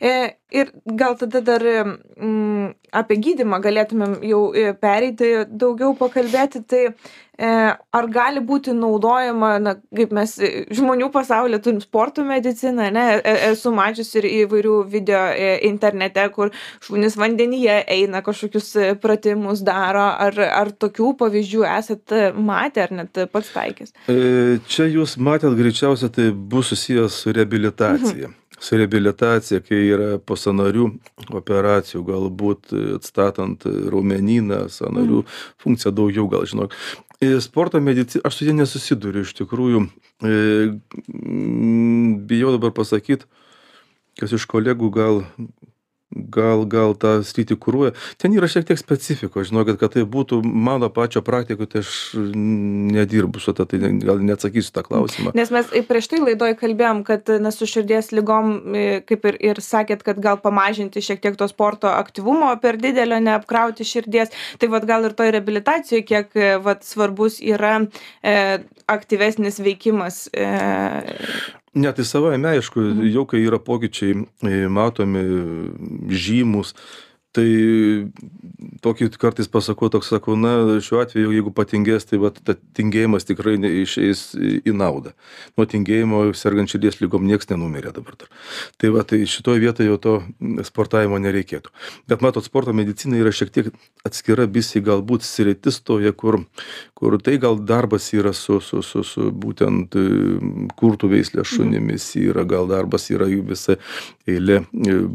E, 0.00 0.12
ir 0.52 0.72
gal 0.86 1.16
tada 1.18 1.40
dar 1.46 1.64
mm, 1.64 2.72
apie 2.92 3.18
gydimą 3.24 3.60
galėtumėm 3.64 4.18
jau 4.28 4.44
e, 4.54 4.72
pereiti 4.76 5.32
daugiau 5.48 5.94
pakalbėti. 5.98 6.62
Tai 6.68 6.82
e, 6.88 7.52
ar 7.98 8.08
gali 8.12 8.42
būti 8.44 8.74
naudojama, 8.76 9.54
na, 9.62 9.76
kaip 9.96 10.12
mes 10.14 10.36
e, 10.38 10.52
žmonių 10.74 11.08
pasaulyje 11.14 11.62
turim 11.64 11.80
sporto 11.84 12.24
mediciną, 12.26 12.90
ne, 12.92 13.06
E- 13.22 13.38
esu 13.50 13.72
mačius 13.74 14.12
ir 14.18 14.26
įvairių 14.28 14.76
video 14.90 15.22
e, 15.32 15.54
internete, 15.68 16.24
kur 16.34 16.52
šunys 16.84 17.16
vandenyje 17.20 17.78
eina 17.96 18.22
kažkokius 18.24 18.68
e, 18.76 18.90
pratimus 19.02 19.64
daro. 19.66 20.04
Ar, 20.26 20.38
ar 20.62 20.72
tokių 20.84 21.12
pavyzdžių 21.20 21.64
esat 21.72 22.16
e, 22.16 22.28
matę 22.36 22.86
ar 22.86 22.94
net 23.00 23.24
pats 23.32 23.52
taikęs? 23.54 23.96
E, 24.12 24.60
Čia 24.68 24.88
jūs 24.92 25.16
matėt 25.16 25.56
greičiausiai 25.58 26.12
tai 26.12 26.30
bus 26.32 26.72
susijęs 26.72 27.22
su 27.24 27.34
reabilitacija. 27.36 28.32
Su 28.62 28.78
reabilitacija, 28.78 29.60
kai 29.66 29.80
yra 29.90 30.18
po 30.22 30.36
sanarių 30.38 30.86
operacijų, 31.34 32.04
galbūt 32.06 32.74
atstatant 32.96 33.66
raumenyną, 33.66 34.68
sanarių 34.70 35.22
mm. 35.24 35.40
funkciją 35.64 35.94
daugiau, 35.98 36.28
gal 36.30 36.46
žinok. 36.46 36.76
Sporto 37.42 37.80
medicina, 37.82 38.22
aš 38.26 38.38
su 38.38 38.46
jie 38.46 38.54
nesusiduriu 38.54 39.22
iš 39.26 39.34
tikrųjų. 39.38 39.82
E, 40.26 40.36
bijau 42.30 42.54
dabar 42.54 42.74
pasakyti, 42.74 43.26
kas 44.18 44.34
iš 44.38 44.46
kolegų 44.50 44.90
gal 44.94 45.22
gal 46.12 46.64
gal 46.68 46.94
tą 46.98 47.14
sritį 47.26 47.56
kuruoja. 47.62 47.94
Ten 48.20 48.34
yra 48.36 48.48
šiek 48.50 48.66
tiek 48.68 48.80
specifikos 48.80 49.50
žinokit 49.50 49.78
kad 49.80 49.94
tai 49.96 50.04
būtų 50.08 50.42
mano 50.44 50.90
pačio 50.92 51.22
praktikoj 51.24 51.68
tai 51.72 51.82
aš 51.84 51.92
nedirbu 52.16 53.40
su 53.42 53.54
ta 53.56 53.66
tai 53.68 53.80
gal 54.02 54.22
neatsakysiu 54.22 54.72
į 54.72 54.76
tą 54.76 54.84
klausimą. 54.86 55.34
Nes 55.38 55.52
mes 55.54 55.72
prieš 55.88 56.10
tai 56.12 56.22
laidoj 56.22 56.56
kalbėjom 56.60 57.02
kad 57.08 57.32
na 57.42 57.52
su 57.54 57.68
širdies 57.68 58.12
ligom 58.16 58.54
kaip 59.08 59.28
ir 59.30 59.40
ir 59.52 59.62
sakėt 59.64 60.04
kad 60.06 60.20
gal 60.22 60.40
pamažinti 60.42 61.02
šiek 61.04 61.22
tiek 61.22 61.38
to 61.38 61.48
sporto 61.50 61.90
aktyvumo 61.92 62.52
per 62.62 62.78
didelio 62.80 63.20
neapkrauti 63.22 63.86
širdies. 63.86 64.32
Tai 64.60 64.70
vat 64.72 64.86
gal 64.88 65.08
ir 65.08 65.16
toj 65.16 65.32
reabilitacijoj 65.36 66.04
kiek 66.08 66.38
vat 66.64 66.86
svarbus 66.86 67.40
yra 67.42 67.78
e, 68.22 68.62
aktyvesnis 68.90 69.60
veikimas 69.62 70.26
e, 70.32 70.48
ne 71.74 71.92
tai 71.92 72.04
savaime 72.04 72.48
aišku 72.56 72.84
jau 73.12 73.24
kai 73.28 73.42
yra 73.46 73.60
pokyčiai 73.62 74.16
e, 74.44 74.66
matomi 74.68 75.22
žymūs 76.24 76.74
tai 77.32 77.48
tokį 78.84 79.08
kartais 79.20 79.48
pasakau 79.50 79.88
toks 79.92 80.10
sakau 80.12 80.34
na 80.36 80.80
šiuo 80.84 81.00
atveju 81.02 81.32
jeigu 81.32 81.52
patingės 81.54 82.04
tai 82.08 82.20
vat 82.20 82.38
ta 82.44 82.54
tingėjimas 82.76 83.26
tikrai 83.28 83.54
neišeis 83.62 84.24
į 84.68 84.74
naudą. 84.76 85.14
Nuo 85.56 85.66
tingėjimo 85.68 86.22
sergant 86.36 86.72
širdies 86.72 87.00
ligom 87.00 87.24
nieks 87.28 87.48
nenumirė 87.50 87.94
dabar 87.96 88.18
dar. 88.20 88.30
Tai 88.76 88.92
va 88.96 89.04
tai 89.08 89.22
šitoj 89.28 89.62
vietoj 89.64 89.88
jau 89.88 89.98
to 90.06 90.14
sportavimo 90.68 91.20
nereikėtų. 91.22 91.72
Bet 92.10 92.24
matot 92.24 92.44
sporto 92.44 92.74
medicina 92.76 93.20
yra 93.20 93.32
šiek 93.32 93.52
tiek 93.54 93.72
atskira 94.06 94.46
biškį 94.50 94.84
galbūt 94.90 95.24
sritis 95.26 95.80
toje 95.80 96.12
kur 96.12 96.42
kur 96.98 97.18
tai 97.18 97.38
gal 97.42 97.56
darbas 97.58 98.12
yra 98.14 98.34
su 98.36 98.60
su 98.60 98.82
su 98.82 99.02
su 99.06 99.30
būtent 99.32 99.96
kurtų 100.78 101.08
veislės 101.16 101.48
šunimis 101.54 102.12
yra 102.20 102.44
gal 102.44 102.68
darbas 102.70 103.08
yra 103.10 103.26
visa 103.26 103.78
eilė 104.28 104.62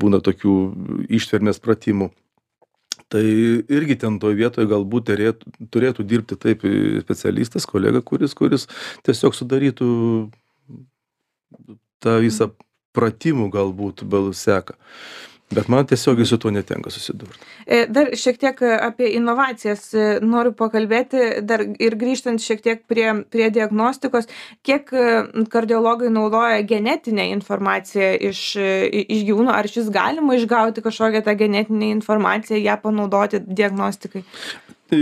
būna 0.02 0.20
tokių 0.24 0.56
ištvermės 1.20 1.62
pratimų 1.64 2.07
tai 3.12 3.24
irgi 3.72 3.96
ten 4.04 4.20
toj 4.20 4.36
vietoj 4.40 4.68
galbūt 4.70 5.08
derėtų 5.12 5.68
turėtų 5.74 6.06
dirbti 6.08 6.38
taip 6.40 6.66
specialistas 7.04 7.68
kolega 7.70 8.02
kuris 8.04 8.36
kuris 8.38 8.68
tiesiog 9.08 9.36
sudarytų 9.38 9.88
tą 12.04 12.18
visą 12.24 12.52
pratimų 12.98 13.50
galbūt 13.54 14.04
bal 14.10 14.32
seką 14.36 14.76
bet 15.56 15.70
man 15.72 15.86
tiesiogiai 15.88 16.28
su 16.28 16.38
tuo 16.38 16.52
netenka 16.52 16.92
susidurt. 16.92 17.40
E, 17.66 17.86
dar 17.90 18.12
šiek 18.20 18.40
tiek 18.42 18.62
apie 18.68 19.14
inovacijas 19.16 19.86
e, 19.96 20.06
noriu 20.24 20.52
pakalbėti, 20.58 21.42
dar 21.48 21.64
ir 21.64 21.96
grįžtant 22.00 22.44
šiek 22.44 22.64
tiek 22.66 22.84
prie, 22.90 23.08
prie 23.32 23.50
diagnostikos, 23.56 24.28
kiek 24.68 24.92
e, 24.92 25.08
kardiologai 25.54 26.12
naudoja 26.14 26.62
genetinę 26.68 27.30
informaciją 27.38 28.14
iš, 28.32 28.44
iš 28.58 29.28
gyvūnų, 29.30 29.54
ar 29.56 29.72
šis 29.72 29.92
galima 29.94 30.36
išgauti 30.36 30.84
kažkokią 30.86 31.24
tą 31.24 31.38
genetinę 31.40 31.94
informaciją, 31.96 32.60
ją 32.64 32.80
panaudoti 32.84 33.44
diagnostikai? 33.48 34.26
Tai 34.88 35.00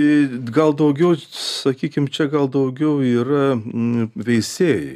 gal 0.49 0.73
daugiau, 0.73 1.13
sakykime, 1.13 2.09
čia 2.09 2.25
gal 2.31 2.47
daugiau 2.49 3.03
yra 3.05 3.53
veisėjai 4.17 4.95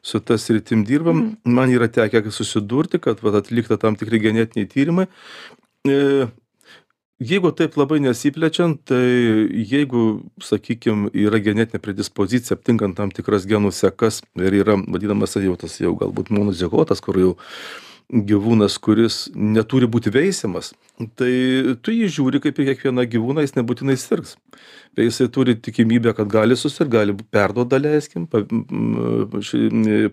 su 0.00 0.20
ta 0.24 0.38
sritim 0.40 0.86
dirbam. 0.88 1.18
Mhm. 1.18 1.56
Man 1.56 1.72
yra 1.72 1.88
tekę 1.92 2.30
susidurti, 2.32 3.00
kad 3.02 3.20
vat, 3.20 3.42
atlikta 3.42 3.76
tam 3.76 3.96
tikri 3.96 4.22
genetiniai 4.22 4.68
tyrimai. 4.68 5.06
E, 5.88 6.28
jeigu 7.20 7.52
taip 7.52 7.76
labai 7.76 8.00
nesiplečiant, 8.00 8.80
tai 8.88 9.04
jeigu, 9.68 10.22
sakykime, 10.40 11.12
yra 11.12 11.40
genetinė 11.42 11.82
predispozicija, 11.82 12.56
aptinkant 12.56 12.96
tam 12.96 13.12
tikras 13.12 13.44
genų 13.48 13.72
sekas 13.76 14.22
ir 14.40 14.60
yra 14.62 14.78
vadinamas 14.80 15.36
jau 15.36 15.56
tas 15.60 15.76
jau 15.80 15.92
galbūt 15.98 16.32
monozigotas, 16.32 17.04
kur 17.04 17.20
jau 17.20 17.32
gyvūnas, 18.10 18.78
kuris 18.82 19.26
neturi 19.34 19.88
būti 19.90 20.12
veisiamas, 20.12 20.72
tai 21.18 21.32
tu 21.84 21.94
jį 21.94 22.08
žiūri 22.16 22.40
kaip 22.44 22.58
į 22.60 22.68
kiekvieną 22.70 23.06
gyvūną, 23.14 23.44
jis 23.44 23.56
nebūtinai 23.56 23.96
sirgs. 24.00 24.36
Bet 24.96 25.08
jisai 25.08 25.28
turi 25.32 25.54
tikimybę, 25.56 26.12
kad 26.16 26.28
gali 26.32 26.56
susirgti, 26.58 26.92
gali 26.92 27.16
perduoti, 27.32 27.80
leiskim, 27.80 28.26
pa, 28.28 28.42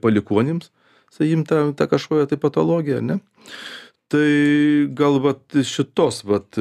palikonims, 0.03 0.71
sakykim, 1.11 1.43
tą, 1.49 1.65
tą 1.75 1.89
kažkokią 1.91 2.29
tai 2.31 2.39
patologiją, 2.39 3.01
ne? 3.03 3.19
Tai 4.09 4.87
gal 4.97 5.19
vat 5.23 5.57
šitos 5.65 6.23
vat 6.27 6.57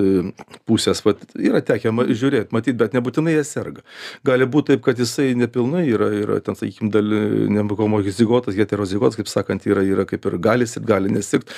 pusės 0.69 1.01
vat 1.07 1.23
yra 1.35 1.63
tekę 1.65 1.93
ma 1.95 2.05
žiūrėt 2.09 2.53
matyt 2.53 2.77
bet 2.81 2.97
nebūtinai 2.97 3.37
jie 3.39 3.45
serga. 3.49 3.85
Gali 4.29 4.49
būt 4.49 4.73
taip 4.73 4.83
kad 4.85 5.01
jisai 5.01 5.31
nepilnai 5.39 5.87
yra 5.89 6.11
yra 6.17 6.41
ten 6.45 6.59
sakykim 6.59 6.93
dal 6.93 7.09
ne 7.55 7.65
homozigotas 7.79 8.59
heterozigotas 8.59 9.17
kaip 9.21 9.31
sakant 9.33 9.65
yra 9.69 9.87
yra 9.87 10.05
kaip 10.09 10.29
ir 10.29 10.37
gali 10.45 10.69
sirgt 10.69 10.89
gali 10.89 11.15
nesirgt 11.15 11.57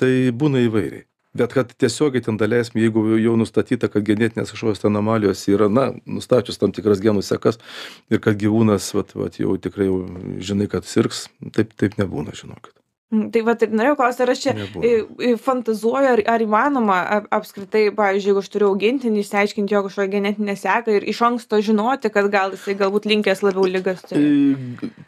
tai 0.00 0.32
būna 0.32 0.64
įvairiai. 0.66 1.04
Bet 1.36 1.52
kad 1.52 1.72
tiesiogiai 1.76 2.24
ten 2.24 2.38
daleiskim 2.40 2.80
jeigu 2.80 3.02
jau 3.20 3.34
nustatyta 3.36 3.90
kad 3.92 4.06
genetinės 4.08 4.54
kažkokios 4.54 4.80
tai 4.80 4.88
anomalijos 4.88 5.44
yra 5.52 5.68
na 5.68 5.90
nustačius 6.08 6.56
tam 6.62 6.72
tikras 6.72 7.02
genų 7.04 7.24
sekas 7.26 7.60
ir 8.08 8.24
kad 8.24 8.40
gyvūnas 8.40 8.88
vat 8.96 9.12
vat 9.18 9.36
jau 9.42 9.58
tikrai 9.60 9.90
jau 9.90 10.00
žinai 10.40 10.70
kad 10.72 10.88
sirgs 10.88 11.26
taip 11.52 11.76
taip 11.76 12.00
nebūna 12.00 12.32
žinokit 12.40 12.72
tai 13.06 13.42
vat 13.46 13.62
ir 13.62 13.74
norėjau 13.76 13.96
klausti, 14.00 14.24
ar 14.24 14.32
aš 14.32 14.42
čia 14.42 14.54
Nebuvo. 14.56 15.32
fantazuoju, 15.42 16.12
ar, 16.16 16.22
ar 16.34 16.42
įmanoma 16.42 16.96
apskritai, 17.38 17.84
pavyzdžiui, 17.94 18.32
jeigu 18.32 18.42
aš 18.42 18.50
turiu 18.50 18.70
augintinį, 18.72 19.22
išsiaiškinti 19.22 19.76
jo 19.76 19.82
kažkokią 19.86 20.12
genetinę 20.16 20.56
seką 20.58 20.96
ir 20.98 21.06
iš 21.12 21.22
anksto 21.28 21.60
žinoti, 21.62 22.10
kad 22.14 22.30
gal 22.32 22.56
jisai 22.56 22.76
galbūt 22.78 23.06
linkęs 23.10 23.44
labiau 23.46 23.68
lygas. 23.70 24.02
Tai... 24.10 24.22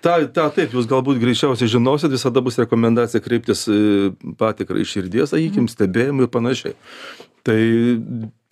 Ta, 0.05 0.21
ta, 0.26 0.49
taip, 0.55 0.76
jūs 0.78 0.87
galbūt 0.90 1.19
greičiausiai 1.23 1.71
žinosit, 1.75 2.14
visada 2.14 2.45
bus 2.45 2.61
rekomendacija 2.62 3.23
kreiptis 3.25 3.67
patikrai 4.38 4.87
širdies, 4.87 5.33
sakykime, 5.35 5.67
mhm. 5.67 5.75
stebėjimui 5.75 6.28
ir 6.28 6.37
panašiai 6.38 6.78
tai 7.49 7.61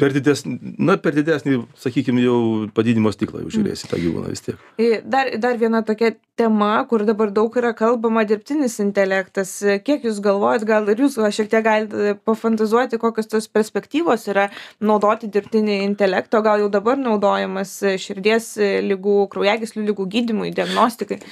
per 0.00 0.12
didesnį 0.12 0.76
na 0.84 0.96
per 1.00 1.14
didesnį 1.16 1.58
sakykim 1.80 2.18
jau 2.20 2.38
padidinimo 2.76 3.12
stiklą 3.14 3.42
jau 3.44 3.52
žiūrėsi 3.54 3.88
tą 3.88 4.00
gyvūną 4.00 4.32
vis 4.32 4.44
tiek. 4.44 4.64
Dar 5.08 5.30
dar 5.40 5.56
viena 5.60 5.80
tokia 5.86 6.12
tema 6.36 6.72
kur 6.90 7.06
dabar 7.08 7.32
daug 7.32 7.56
yra 7.56 7.72
kalbama 7.76 8.26
dirbtinis 8.28 8.76
intelektas. 8.84 9.54
Kiek 9.86 10.04
jūs 10.04 10.20
galvojat 10.24 10.66
gal 10.68 10.88
ir 10.92 11.00
jūs 11.06 11.16
šiek 11.38 11.48
tiek 11.52 11.64
galit 11.64 12.20
pafantazuoti 12.28 13.00
kokios 13.00 13.30
tos 13.32 13.48
perspektyvos 13.48 14.28
yra 14.32 14.50
naudoti 14.84 15.30
dirbtinį 15.32 15.80
intelektą 15.86 16.42
gal 16.44 16.64
jau 16.64 16.68
dabar 16.72 17.00
naudojamas 17.00 17.78
širdies 18.02 18.52
ligų 18.90 19.22
kraujagyslių 19.32 19.88
ligų 19.90 20.10
gydymui 20.16 20.52
diagnostikai 20.56 21.22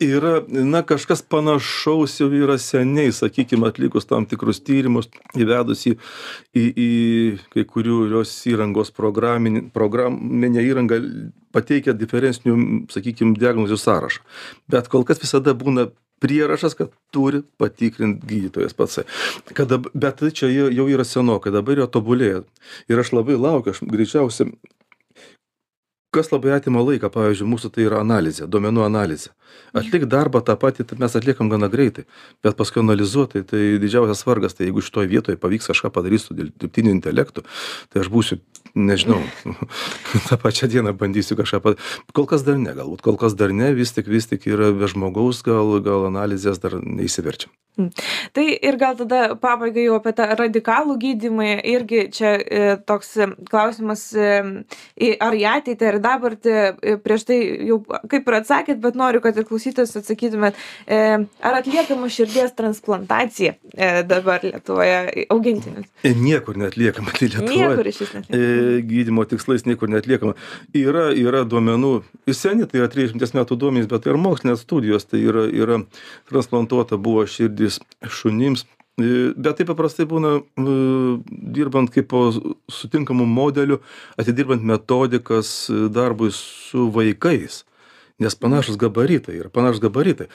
yra 0.00 0.42
na 0.48 0.82
kažkas 0.82 1.22
panašaus 1.22 2.18
jau 2.20 2.28
yra 2.32 2.58
seniai 2.58 3.12
sakykim 3.12 3.64
atlikus 3.64 4.06
tam 4.06 4.26
tikrus 4.26 4.60
tyrimus 4.64 5.08
įvedus 5.38 5.86
į 5.86 5.94
į 6.54 6.64
į 6.84 6.90
kai 7.54 7.64
kurios 7.68 8.32
įrangos 8.50 8.90
programinį 8.94 9.68
programinę 9.74 10.62
įrangą 10.64 11.00
pateikia 11.54 11.94
diferencinių 11.94 12.86
sakykim 12.90 13.36
diagnozių 13.38 13.78
sąrašą. 13.78 14.24
Bet 14.68 14.90
kol 14.90 15.06
kas 15.06 15.22
visada 15.22 15.54
būna 15.54 15.88
prierašas 16.24 16.74
kad 16.74 16.90
turi 17.14 17.42
patikrint 17.58 18.24
gydytojas 18.26 18.74
patsai 18.74 19.04
kad 19.54 19.70
bet 19.94 20.22
čia 20.34 20.50
jau 20.50 20.88
yra 20.88 21.04
senokai 21.06 21.52
dabar 21.54 21.78
jau 21.78 21.90
tobulėja. 21.98 22.42
Ir 22.88 22.98
aš 22.98 23.14
labai 23.14 23.38
laukiu 23.38 23.74
aš 23.74 23.84
greičiausia 23.86 24.50
kas 26.14 26.30
labai 26.32 26.54
atima 26.56 26.82
laiką 26.84 27.10
pavyzdžiui 27.14 27.50
mūsų 27.50 27.70
tai 27.74 27.86
yra 27.88 28.00
analizė 28.04 28.48
duomenų 28.50 28.84
analizė 28.86 29.32
atlikt 29.76 30.08
darbą 30.10 30.42
tą 30.46 30.56
patį 30.60 30.86
tai 30.90 30.98
mes 31.02 31.16
atliekam 31.18 31.50
gana 31.52 31.70
greitai 31.72 32.06
bet 32.44 32.58
paskui 32.58 32.82
analizuot 32.82 33.34
tai 33.34 33.44
tai 33.50 33.62
didžiausias 33.82 34.24
vargas 34.26 34.56
tai 34.58 34.68
jeigu 34.68 34.84
šitoj 34.84 35.10
vietoj 35.10 35.38
pavyks 35.42 35.70
kažką 35.72 35.92
padaryt 35.94 36.24
su 36.24 36.36
dirbtiniu 36.38 36.94
intelektu 36.94 37.44
tai 37.92 38.04
aš 38.04 38.10
būsiu 38.14 38.40
nežinau 38.74 39.20
tą 40.28 40.38
pačią 40.42 40.70
dieną 40.70 40.94
bandysiu 40.98 41.38
kažką 41.38 41.62
pa 41.64 41.74
kol 42.12 42.26
kas 42.30 42.46
dar 42.46 42.58
ne 42.58 42.74
galbūt 42.74 43.04
kol 43.06 43.18
kas 43.20 43.36
dar 43.38 43.54
ne 43.54 43.72
vis 43.74 43.94
tik 43.94 44.10
vis 44.10 44.30
tik 44.30 44.46
yra 44.50 44.72
be 44.74 44.90
žmogaus 44.90 45.42
gal 45.46 45.78
gal 45.84 46.08
analizės 46.10 46.62
dar 46.62 46.80
neišsiverčiam. 46.82 47.52
Tai 48.34 48.44
ir 48.46 48.78
gal 48.78 48.96
tada 48.98 49.34
pabaigai 49.40 49.88
jau 49.88 49.98
apie 49.98 50.12
tą 50.16 50.28
radikalų 50.38 50.96
gydymą 51.02 51.48
irgi 51.74 52.04
čia 52.14 52.34
e, 52.38 52.62
toks 52.86 53.14
e, 53.18 53.28
klausimas, 53.50 54.06
e, 54.14 55.14
ar 55.22 55.34
į 55.34 55.44
ateitį, 55.50 55.88
ar 55.90 55.98
dabartį, 56.04 56.54
e, 56.54 56.96
prieš 57.02 57.26
tai 57.30 57.38
jau 57.68 57.80
kaip 58.10 58.30
ir 58.30 58.38
atsakėt, 58.38 58.80
bet 58.82 58.98
noriu, 58.98 59.22
kad 59.24 59.36
ir 59.38 59.46
klausytas 59.48 59.94
atsakytumėt, 59.98 60.58
ar 60.86 61.58
atliekama 61.58 62.08
širdies 62.12 62.54
transplantacija 62.58 63.54
dabar 64.08 64.44
Lietuvoje 64.44 65.26
augintinius? 65.32 65.88
Niekur 66.04 66.58
netliekama, 66.60 67.14
tai 67.16 67.28
Lietuvoje. 67.30 67.58
Niekur 67.58 67.90
iš 67.90 68.00
vis 68.04 68.14
netliekama. 68.18 68.78
E, 68.78 68.82
gydymo 68.90 69.26
tikslais 69.28 69.66
niekur 69.68 69.90
netliekama. 69.92 70.34
Yra, 70.78 71.08
yra 71.16 71.44
duomenų, 71.48 71.92
seni 72.30 72.68
tai 72.70 72.82
yra 72.82 72.90
30 72.92 73.36
metų 73.38 73.58
duomenys, 73.60 73.88
bet 73.90 74.04
tai 74.04 74.14
ir 74.14 74.20
mokslinės 74.20 74.64
studijos, 74.64 75.08
tai 75.08 75.22
yra, 75.24 75.46
yra 75.50 75.80
transplantuota 76.30 76.98
buvo 77.00 77.24
širdį 77.28 77.63
trys 77.64 77.80
šunims 78.20 78.66
E, 78.94 79.32
bet 79.34 79.56
tai 79.58 79.64
paprastai 79.66 80.04
būna 80.06 80.36
e, 80.38 80.74
dirbant 81.56 81.90
kaip 81.90 82.06
po 82.12 82.28
sutinkamu 82.70 83.26
modeliu, 83.26 83.80
atidirbant 84.14 84.62
metodikas 84.62 85.66
e, 85.66 85.88
darbui 85.90 86.30
su 86.34 86.86
vaikais. 86.94 87.64
Nes 88.22 88.34
panašus 88.38 88.76
gabaritai 88.78 89.40
yra, 89.40 89.48
panašus 89.50 89.80
gabaritai. 89.82 90.28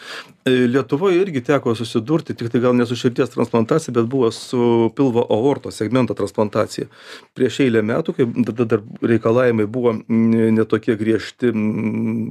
Lietuvoje 0.46 1.22
irgi 1.22 1.40
teko 1.48 1.72
susidurti, 1.80 2.36
tik 2.36 2.50
tai 2.52 2.60
gal 2.60 2.76
ne 2.76 2.84
su 2.86 2.98
širdies 3.00 3.32
transplantacija, 3.32 3.94
bet 3.96 4.10
buvo 4.12 4.32
su 4.36 4.90
pilvo 4.98 5.24
aortos 5.32 5.80
segmento 5.80 6.14
transplantacija. 6.18 6.90
Prieš 7.40 7.62
eilę 7.64 7.86
metų, 7.88 8.18
kai 8.18 8.28
tada 8.50 8.68
dar 8.74 8.84
reikalavimai 9.00 9.70
buvo 9.72 9.96
netokie 10.10 10.98
griežti 11.00 11.54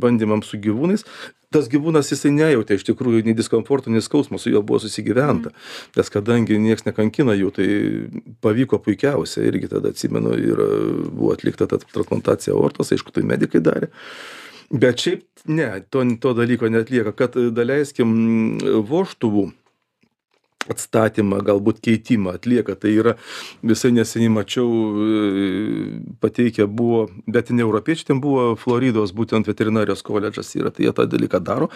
bandymams 0.05 0.53
su 0.53 0.61
gyvūnais, 0.61 1.07
tas 1.55 1.69
gyvūnas 1.73 2.13
jisai 2.13 2.35
nejautė 2.37 2.77
iš 2.77 2.85
tikrųjų 2.91 3.25
nei 3.25 3.37
diskomforto, 3.37 3.89
nei 3.89 4.05
skausmo, 4.05 4.37
su 4.37 4.53
juo 4.53 4.61
buvo 4.61 4.83
susigyventa. 4.85 5.55
Mm. 5.55 5.95
Nes 5.97 6.13
kadangi 6.13 6.59
niekas 6.61 6.85
nekankina 6.91 7.33
jų, 7.39 7.55
tai 7.57 7.69
pavyko 8.45 8.83
puikiausiai, 8.85 9.49
irgi 9.49 9.73
tada 9.73 9.95
atsimenu, 9.95 10.35
ir 10.37 10.61
buvo 11.09 11.33
atlikta 11.33 11.71
ta 11.71 11.81
transplantacija 11.81 12.53
aortos, 12.53 12.93
aišku, 12.93 13.17
tai 13.17 13.25
medikai 13.25 13.65
darė. 13.65 13.89
Bet 14.69 15.01
šiaip 15.01 15.47
ne, 15.49 15.71
to, 15.89 16.05
to 16.21 16.35
dalyko 16.37 16.69
netlieka, 16.69 17.15
kad 17.17 17.39
daleiskim 17.57 18.11
voštuvų 18.89 19.49
atstatymą, 20.73 21.41
galbūt 21.47 21.81
keitimą 21.85 22.35
atlieka. 22.37 22.77
Tai 22.79 22.93
yra 22.93 23.15
visai 23.67 23.91
neseniai 23.97 24.33
mačiau, 24.33 24.69
e, 24.69 25.49
pateikę 26.23 26.67
buvo, 26.69 27.07
bet 27.27 27.51
ne 27.55 27.65
europiečiai, 27.65 28.11
ten 28.13 28.21
buvo 28.25 28.53
Floridos 28.61 29.15
būtent 29.17 29.49
veterinarijos 29.49 30.05
koledžas 30.07 30.53
yra, 30.59 30.73
tai 30.75 30.87
jie 30.87 30.93
tą 30.93 31.09
dalyką 31.09 31.41
daro. 31.45 31.71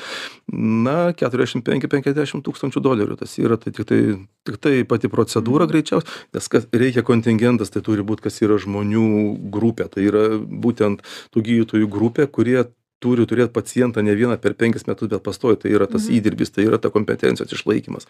Na, 0.53 1.13
45-50 1.17 2.45
tūkstančių 2.45 2.85
dolerių 2.85 3.19
tas 3.23 3.39
yra, 3.41 3.57
tai 3.61 3.73
tik 3.73 3.89
tai, 3.89 4.03
tik 4.49 4.61
tai 4.61 4.75
pati 4.89 5.11
procedūra 5.13 5.67
mhm. 5.67 5.73
greičiausiai, 5.73 6.29
nes 6.37 6.53
kas 6.53 6.69
reikia 6.73 7.07
kontingentas, 7.07 7.73
tai 7.73 7.85
turi 7.85 8.05
būti, 8.07 8.29
kas 8.29 8.43
yra 8.45 8.61
žmonių 8.61 9.09
grupė, 9.53 9.89
tai 9.93 10.07
yra 10.11 10.29
būtent 10.37 11.05
tų 11.33 11.49
gydytojų 11.49 11.91
grupė, 11.91 12.29
kurie 12.29 12.61
turi 13.03 13.27
turėt 13.29 13.53
pacientą 13.55 14.05
ne 14.07 14.15
vieną 14.19 14.39
per 14.43 14.57
penkis 14.59 14.87
metus 14.89 15.11
bet 15.13 15.25
pastoviai 15.27 15.61
tai 15.65 15.75
yra 15.75 15.89
tas 15.91 16.07
mhm. 16.07 16.19
įdirbis 16.19 16.55
tai 16.55 16.69
yra 16.69 16.79
ta 16.83 16.93
kompetencijos 16.95 17.53
išlaikymas 17.59 18.09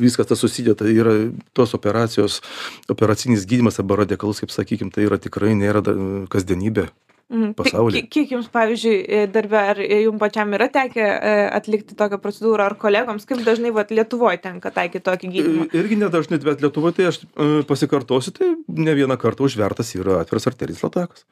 viskas 0.00 0.30
tas 0.32 0.42
susideda 0.42 0.84
tai 0.84 0.96
yra 0.96 1.14
tos 1.56 1.76
operacijos 1.78 2.40
operacinis 2.92 3.46
gydymas 3.48 3.80
arba 3.82 4.02
radikalus 4.02 4.42
kaip 4.42 4.54
sakykim 4.54 4.92
tai 4.94 5.08
yra 5.08 5.20
tikrai 5.22 5.54
nėra 5.58 5.84
kasdienybė 6.32 6.90
Mhm. 7.32 7.54
Pasaulyje. 7.56 8.02
Kiek 8.12 8.32
jums, 8.34 8.48
pavyzdžiui, 8.52 8.96
e, 9.08 9.20
darbė, 9.32 9.60
ar 9.72 9.78
jums 9.80 10.20
pačiam 10.20 10.52
yra 10.52 10.66
tekę 10.72 11.00
e, 11.00 11.30
atlikti 11.56 11.96
tokią 11.96 12.18
procedūrą, 12.20 12.66
ar 12.68 12.76
kolegoms, 12.80 13.24
kaip 13.28 13.40
dažnai 13.46 13.72
vat, 13.72 13.88
Lietuvoje 13.94 14.42
tenka 14.44 14.72
taikyti 14.74 15.06
tokį 15.06 15.30
gydymą? 15.36 15.66
Irgi 15.80 15.96
nedažnai, 16.02 16.42
bet 16.44 16.60
Lietuvoje 16.64 16.98
tai 16.98 17.08
aš 17.08 17.22
pasikartosiu, 17.70 18.36
tai 18.36 18.50
ne 18.68 18.96
vieną 18.98 19.16
kartą 19.20 19.48
užvertas 19.48 19.94
yra 19.96 20.20
atviras 20.20 20.50
arterinis 20.50 20.84
latakas 20.84 21.24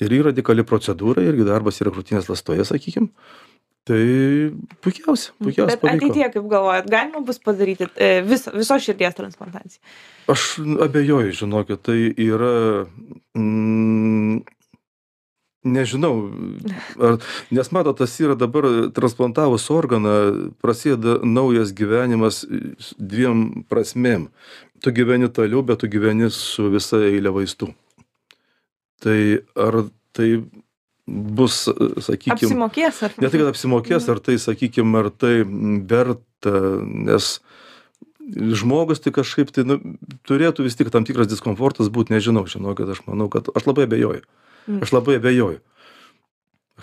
ir 0.00 0.14
yra 0.18 0.30
radikali 0.30 0.64
procedūra, 0.66 1.24
irgi 1.26 1.46
darbas 1.48 1.80
yra 1.82 1.92
krūtinės 1.94 2.30
lastoje, 2.30 2.64
sakykim. 2.68 3.10
Tai 3.82 3.98
puikiausia, 4.78 5.32
puikiausia. 5.42 5.74
Bet 5.74 5.88
ateityje, 5.90 6.28
kaip 6.36 6.44
galvojat, 6.50 6.86
galima 6.90 7.22
bus 7.26 7.40
padaryti 7.42 7.88
e, 7.98 8.20
vis, 8.22 8.46
visos 8.54 8.84
širdies 8.84 9.16
transplantaciją? 9.18 9.82
Aš 10.30 10.44
abejoju, 10.86 11.34
žinokit, 11.40 11.82
tai 11.82 11.96
yra, 12.14 12.52
mm, 13.34 14.38
nežinau, 15.66 16.14
ar, 17.02 17.18
nes 17.50 17.74
matot, 17.74 17.98
tas 17.98 18.14
yra 18.22 18.38
dabar 18.38 18.70
transplantavus 18.94 19.66
organą, 19.74 20.14
prasideda 20.62 21.18
naujas 21.26 21.74
gyvenimas 21.74 22.44
dviem 23.02 23.64
prasmėm. 23.66 24.30
Tu 24.82 24.94
gyveni 24.94 25.26
toliau, 25.26 25.66
bet 25.66 25.82
tu 25.82 25.90
gyveni 25.90 26.30
su 26.30 26.70
visa 26.70 27.02
eilė 27.02 27.34
vaistų 27.34 27.74
tai 29.02 29.18
ar 29.58 29.84
tai 30.16 30.28
bus, 31.06 31.64
sakykime. 32.04 32.36
Apsimokės 32.36 33.00
ar 33.02 33.16
ne? 33.16 33.24
Ne 33.24 33.30
tai, 33.32 33.40
kad 33.40 33.50
apsimokės, 33.50 34.06
ar 34.12 34.20
tai, 34.22 34.36
sakykime, 34.40 34.92
ar 35.02 35.10
tai 35.10 35.34
verta, 35.88 36.54
nes 36.82 37.34
žmogus 38.62 39.02
tai 39.02 39.12
kažkaip 39.14 39.50
tai 39.52 39.66
nu, 39.66 39.80
turėtų 40.28 40.68
vis 40.68 40.78
tik 40.78 40.92
tam 40.94 41.06
tikras 41.08 41.30
diskomfortas 41.30 41.90
būti, 41.92 42.14
nežinau, 42.14 42.44
žinau, 42.50 42.76
kad 42.78 42.92
aš 42.94 43.02
manau, 43.08 43.26
kad 43.32 43.50
aš 43.50 43.66
labai 43.66 43.88
abejoju. 43.88 44.22
Mm. 44.70 44.78
Aš 44.86 44.94
labai 44.94 45.18
abejoju 45.18 45.58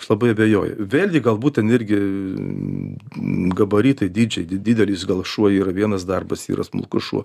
aš 0.00 0.08
labai 0.10 0.32
abejoju. 0.34 0.86
Vėlgi 0.90 1.20
galbūt 1.24 1.58
ten 1.58 1.70
irgi 1.72 1.98
mm, 2.00 3.52
gabaritai 3.56 4.08
dydžiai 4.12 4.46
didelis 4.48 5.04
gal 5.08 5.22
šuo 5.26 5.50
yra 5.52 5.74
vienas 5.76 6.06
darbas 6.08 6.46
yra 6.50 6.64
smulkus 6.66 7.06
šuo 7.06 7.24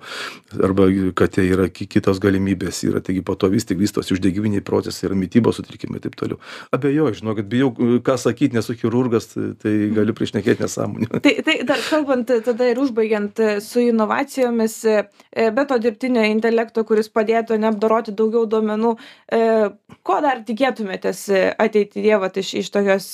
arba 0.64 0.88
katė 1.18 1.46
yra 1.54 1.68
ki 1.72 1.88
kitos 1.92 2.20
galimybės 2.24 2.84
yra 2.88 3.02
taigi 3.06 3.24
po 3.26 3.38
to 3.40 3.50
vis 3.54 3.68
tik 3.68 3.80
vystosi 3.80 4.16
uždegiminiai 4.16 4.64
procesai 4.66 5.10
yra 5.10 5.20
mitybos 5.20 5.60
sutrikimai 5.60 6.02
taip 6.04 6.18
toliau. 6.20 6.40
Abejoju 6.76 7.22
žinokit 7.22 7.50
bijau 7.52 7.72
ką 8.06 8.18
sakyt 8.20 8.56
nesu 8.58 8.76
chirurgas 8.80 9.32
tai 9.34 9.76
galiu 9.96 10.16
prišnekėt 10.18 10.64
nesąmonių 10.64 11.22
tai 11.24 11.36
tai 11.46 11.58
dar 11.68 11.82
kalbant 11.90 12.32
tada 12.46 12.70
ir 12.72 12.82
užbaigiant 12.82 13.40
su 13.64 13.84
inovacijomis 13.86 14.78
e, 14.90 14.98
be 15.56 15.66
to 15.70 15.80
dirbtinio 15.82 16.26
intelekto 16.28 16.84
kuris 16.88 17.10
padėtų 17.14 17.58
ane 17.58 17.70
apdoroti 17.72 18.16
daugiau 18.16 18.46
duomenų 18.50 18.96
e, 18.96 19.42
ko 20.06 20.20
dar 20.26 20.44
tikėtumėtės 20.48 21.26
ateityje 21.62 22.20
vat 22.22 22.38
iš 22.42 22.54
iš 22.65 22.65
tokios 22.74 23.08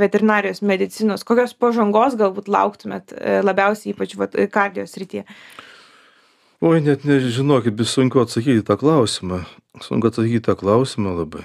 veterinarijos 0.00 0.62
medicinos. 0.66 1.24
Kokios 1.26 1.54
pažangos 1.58 2.18
galbūt 2.20 2.50
lauktumėt 2.52 3.14
e, 3.16 3.38
labiausiai 3.44 3.94
ypač 3.94 4.16
vat 4.20 4.36
kardio 4.54 4.86
srityje? 4.88 5.24
Oi 6.64 6.78
net 6.84 7.04
nežinokit 7.04 7.76
bus 7.76 7.92
sunku 7.92 8.22
atsakyt 8.22 8.62
į 8.62 8.66
tą 8.68 8.78
klausimą. 8.80 9.42
Sunku 9.84 10.08
atsakyt 10.08 10.38
į 10.38 10.44
tą 10.46 10.54
klausimą 10.60 11.16
labai. 11.18 11.44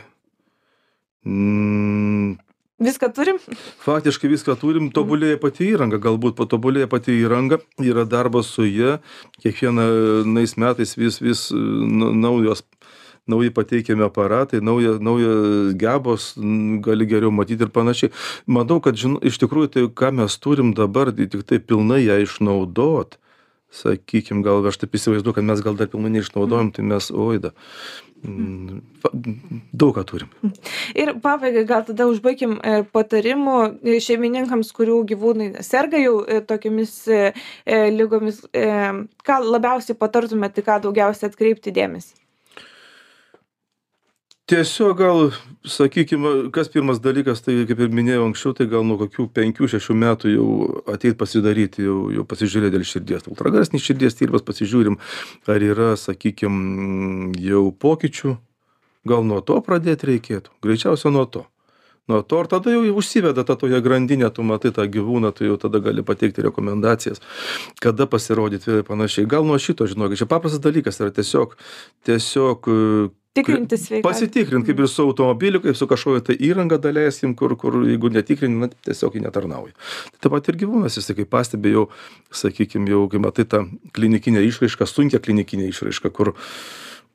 Mm. 1.28 2.38
Viską 2.80 3.10
turim? 3.12 3.40
Faktiškai 3.84 4.30
viską 4.32 4.54
turim, 4.56 4.86
tobulėja 4.96 5.36
pati 5.42 5.66
įranga, 5.68 5.98
galbūt 6.00 6.38
patobulėja 6.38 6.88
pati 6.88 7.18
įranga, 7.20 7.58
yra 7.84 8.06
darbas 8.08 8.54
su 8.56 8.64
jie, 8.64 8.94
kiekvienais 9.44 10.56
metais 10.56 10.96
vis, 10.96 11.20
vis 11.20 11.42
naujos 11.52 12.64
nauji 13.28 13.54
pateikiami 13.56 14.06
aparatai, 14.08 14.62
nauja, 14.64 14.98
nauja 15.04 15.32
gebos, 15.80 16.34
gali 16.86 17.08
geriau 17.10 17.32
matyti 17.36 17.66
ir 17.68 17.74
panašiai. 17.74 18.14
Manau, 18.48 18.80
kad 18.84 19.00
žin, 19.00 19.18
iš 19.26 19.42
tikrųjų 19.44 19.74
tai, 19.74 19.88
ką 20.02 20.14
mes 20.22 20.38
turim 20.42 20.76
dabar, 20.78 21.14
tai 21.16 21.30
tik 21.32 21.48
tai 21.48 21.60
pilnai 21.60 22.04
ją 22.06 22.22
išnaudot. 22.26 23.20
Sakykime, 23.70 24.42
gal 24.42 24.66
aš 24.66 24.80
taip 24.82 24.96
įsivaizduoju, 24.98 25.36
kad 25.38 25.46
mes 25.46 25.60
gal 25.62 25.76
dar 25.78 25.90
pilnai 25.92 26.10
neišnaudojom, 26.16 26.72
tai 26.74 26.86
mes 26.90 27.12
oida. 27.14 27.52
Mm, 28.26 28.80
daug 29.72 29.94
ką 29.96 30.04
turim. 30.10 30.32
Ir 30.98 31.14
pabaigai 31.24 31.64
gal 31.70 31.86
tada 31.88 32.08
užbaigim 32.10 32.58
e, 32.58 32.80
patarimų 32.96 33.60
šeimininkams, 34.04 34.74
kurių 34.76 34.98
gyvūnai 35.12 35.64
serga 35.64 36.02
jau 36.02 36.18
e, 36.26 36.42
tokiamis 36.50 36.96
e, 37.14 37.22
lygomis. 37.94 38.42
Ką 39.30 39.38
labiausiai 39.46 39.96
patartumėte, 40.02 40.66
ką 40.66 40.82
daugiausiai 40.88 41.30
atkreipti 41.30 41.76
dėmesį? 41.76 42.18
Tiesiog 44.50 44.98
gal 44.98 45.32
sakykim 45.68 46.26
kas 46.52 46.72
pirmas 46.74 47.02
dalykas 47.04 47.44
tai 47.46 47.60
kaip 47.70 47.84
ir 47.86 47.92
minėjau 47.94 48.26
anksčiau 48.30 48.56
tai 48.58 48.66
gal 48.72 48.86
nuo 48.88 48.98
kokių 49.02 49.28
penkių 49.36 49.70
šešių 49.76 49.96
metų 50.04 50.34
jau 50.34 50.48
ateit 50.90 51.20
pasidaryt 51.20 51.78
jau 51.84 52.00
jau 52.16 52.26
pasižiūrėt 52.30 52.74
dėl 52.74 52.88
širdies 52.88 53.30
ultragarsinis 53.30 53.86
širdies 53.86 54.18
tyrimas 54.18 54.46
pasižiūrim 54.48 54.98
ar 55.50 55.66
yra 55.66 55.94
sakykim 56.00 57.36
jau 57.38 57.70
pokyčių. 57.86 58.38
Gal 59.08 59.24
nuo 59.24 59.40
to 59.46 59.62
pradėt 59.64 60.04
reikėtų? 60.08 60.52
Greičiausia 60.66 61.14
nuo 61.14 61.24
to. 61.30 61.46
Nuo 62.10 62.24
to 62.26 62.40
ir 62.42 62.50
tada 62.50 62.74
jau 62.74 62.82
užsiveda 62.98 63.46
ta 63.46 63.54
tokia 63.54 63.84
grandinė 63.86 64.32
tu 64.34 64.44
matai 64.44 64.74
tą 64.74 64.88
gyvūną 64.90 65.30
tu 65.38 65.46
jau 65.46 65.60
tada 65.62 65.78
gali 65.84 66.02
pateikti 66.02 66.42
rekomendacijas 66.42 67.22
kada 67.86 68.10
pasirodyt 68.10 68.66
ir 68.68 68.82
panašiai. 68.88 69.30
Gal 69.30 69.46
nuo 69.46 69.62
šito 69.62 69.86
žinokit 69.86 70.24
čia 70.24 70.30
paprastas 70.30 70.64
dalykas 70.64 70.98
yra 71.04 71.14
tiesiog 71.14 71.54
tiesiog 72.10 72.70
tikrinti 73.38 73.78
sveikatą. 73.78 74.08
Pasitikrint, 74.08 74.66
kaip 74.68 74.82
ir 74.82 74.90
su 74.90 75.06
automobiliu, 75.06 75.62
kaip 75.64 75.78
su 75.78 75.88
kažkokia 75.90 76.24
tai 76.30 76.38
įranga 76.50 76.80
daleiskim, 76.82 77.36
kur, 77.38 77.56
kur 77.60 77.82
jeigu 77.88 78.12
netikrini, 78.14 78.64
na, 78.64 78.72
tiesiog 78.88 79.18
jį 79.18 79.24
netarnauja. 79.28 79.76
Tai 80.16 80.24
taip 80.26 80.36
pat 80.36 80.52
ir 80.52 80.60
gyvūnas, 80.64 80.98
jis, 81.00 81.12
kai 81.18 81.28
pastebėjau, 81.30 81.88
sakykime, 82.42 82.90
jau, 82.94 83.06
kai 83.12 83.22
matai 83.24 83.48
tą 83.50 83.64
klinikinę 83.96 84.44
išraišką, 84.50 84.90
sunkia 84.90 85.22
klinikinė 85.24 85.70
išraiška, 85.70 86.14
kur, 86.16 86.34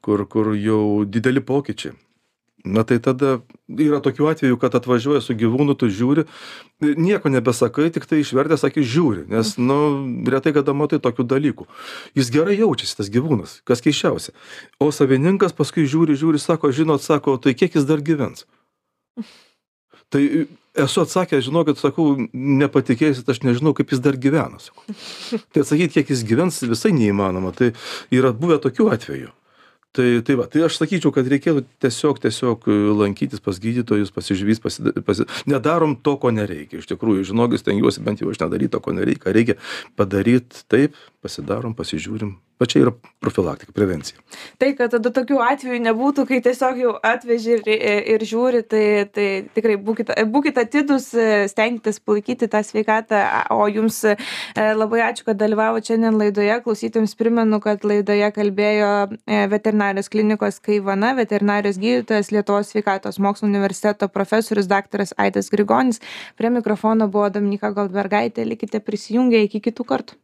kur, 0.05 0.27
kur 0.31 0.55
jau 0.59 0.83
dideli 1.09 1.45
pokyčiai 1.45 1.97
na 2.65 2.83
tai 2.89 2.97
tada 3.05 3.43
yra 3.69 4.01
tokių 4.05 4.31
atvejų 4.33 4.57
kad 4.61 4.75
atvažiuoja 4.79 5.21
su 5.21 5.37
gyvūnu 5.37 5.77
tu 5.77 5.91
žiūri 5.93 6.25
nieko 6.81 7.29
nebesakai 7.29 7.91
tiktai 7.93 8.23
išvertęs 8.23 8.65
akis 8.65 8.89
žiūri 8.89 9.27
nes 9.29 9.55
nu 9.61 9.79
retai 10.33 10.55
kada 10.57 10.73
matai 10.73 10.99
tokių 11.05 11.29
dalykų. 11.29 11.69
Jis 12.17 12.33
gerai 12.33 12.57
jaučiasi 12.57 12.97
tas 12.97 13.13
gyvūnas 13.13 13.59
kas 13.69 13.85
keisčiausia. 13.85 14.33
O 14.81 14.89
savininkas 14.89 15.53
paskui 15.57 15.85
žiūri 15.85 16.17
žiūri 16.17 16.41
sako 16.41 16.73
žinot 16.73 17.05
sako 17.05 17.37
tai 17.37 17.53
kiek 17.53 17.77
jis 17.77 17.85
dar 17.89 18.01
gyvens? 18.01 18.49
Tai 20.09 20.25
esu 20.75 21.05
atsakęs 21.05 21.45
žinokit 21.45 21.79
sakau 21.79 22.17
nepatikėsit 22.33 23.29
aš 23.29 23.45
nežinau 23.45 23.77
kaip 23.77 23.93
jis 23.93 24.01
dar 24.01 24.17
gyvena 24.17 24.57
sakau. 24.57 24.89
Tai 25.53 25.69
atsakyt 25.69 25.93
kiek 26.01 26.17
jis 26.17 26.25
gyvens 26.25 26.65
visai 26.65 26.97
neįmanoma. 26.97 27.53
Tai 27.53 27.75
yra 28.15 28.33
buvę 28.33 28.63
tokių 28.65 28.89
atvejų 28.97 29.35
tai 29.95 30.09
tai 30.27 30.37
va 30.39 30.47
tai 30.51 30.65
aš 30.67 30.79
sakyčiau 30.81 31.13
kad 31.15 31.29
reikėtų 31.31 31.65
tiesiog 31.83 32.21
tiesiog 32.25 32.67
lankytis 33.01 33.43
pas 33.45 33.59
gydytojus 33.63 34.11
pasižiūrėt 34.15 34.63
pasi 34.65 34.95
pasi 35.07 35.29
nedarom 35.51 35.95
to 35.97 36.17
ko 36.21 36.35
nereikia. 36.35 36.83
Iš 36.83 36.91
tikrųjų 36.91 37.29
žinokit 37.31 37.63
stengiuosi 37.63 38.03
bent 38.05 38.23
jau 38.23 38.33
aš 38.33 38.43
nedaryt 38.43 38.75
to 38.75 38.83
ko 38.83 38.97
nereik. 38.97 39.23
Ką 39.23 39.35
reikia 39.37 39.59
padaryt 39.99 40.65
taip 40.69 40.99
pasidarom 41.25 41.79
pasižiūrim 41.79 42.35
va 42.61 42.67
čia 42.71 42.85
yra 42.85 42.93
profilaktika 43.25 43.73
prevencija. 43.73 44.21
Tai 44.61 44.71
kad 44.79 44.93
tada 44.95 45.11
tokių 45.15 45.41
atvejų 45.43 45.81
nebūtų 45.85 46.25
kai 46.29 46.41
tiesiog 46.45 46.79
jau 46.79 46.93
atveži 47.03 47.57
ir 47.57 47.69
ir 48.15 48.25
žiūri 48.29 48.63
tai 48.69 48.85
tai 49.15 49.27
tikrai 49.57 49.77
būkit 49.89 50.13
būkit 50.31 50.61
atidūs 50.63 51.09
stenkitės 51.51 52.01
palaikyti 52.05 52.49
tą 52.51 52.63
sveikatą. 52.67 53.23
O 53.55 53.67
jums 53.71 54.01
e, 54.07 54.17
labai 54.57 55.03
ačiū 55.09 55.27
kad 55.29 55.41
dalyvavot 55.41 55.87
šiandien 55.87 56.19
laidoje. 56.21 56.57
Klausytojams 56.65 57.17
primenu 57.19 57.61
kad 57.65 57.87
laidoje 57.87 58.31
kalbėjo 58.37 58.93
e, 59.11 59.45
veterinarijos 59.51 60.11
klinikos 60.13 60.61
kaivana 60.65 61.15
veterinarijos 61.19 61.81
gydytojas 61.83 62.31
lietuvos 62.35 62.75
sveikatos 62.75 63.21
mokslų 63.23 63.51
universiteto 63.51 64.09
profesorius 64.13 64.71
daktaras 64.71 65.15
aidas 65.19 65.51
grigonis. 65.55 66.03
Prie 66.39 66.53
mikrofono 66.55 67.09
buvo 67.09 67.31
dominyka 67.35 67.75
goldbergaitė. 67.75 68.47
Likite 68.47 68.83
prisijungę 68.85 69.43
iki 69.49 69.63
kitų 69.65 69.89
kartų 69.89 70.24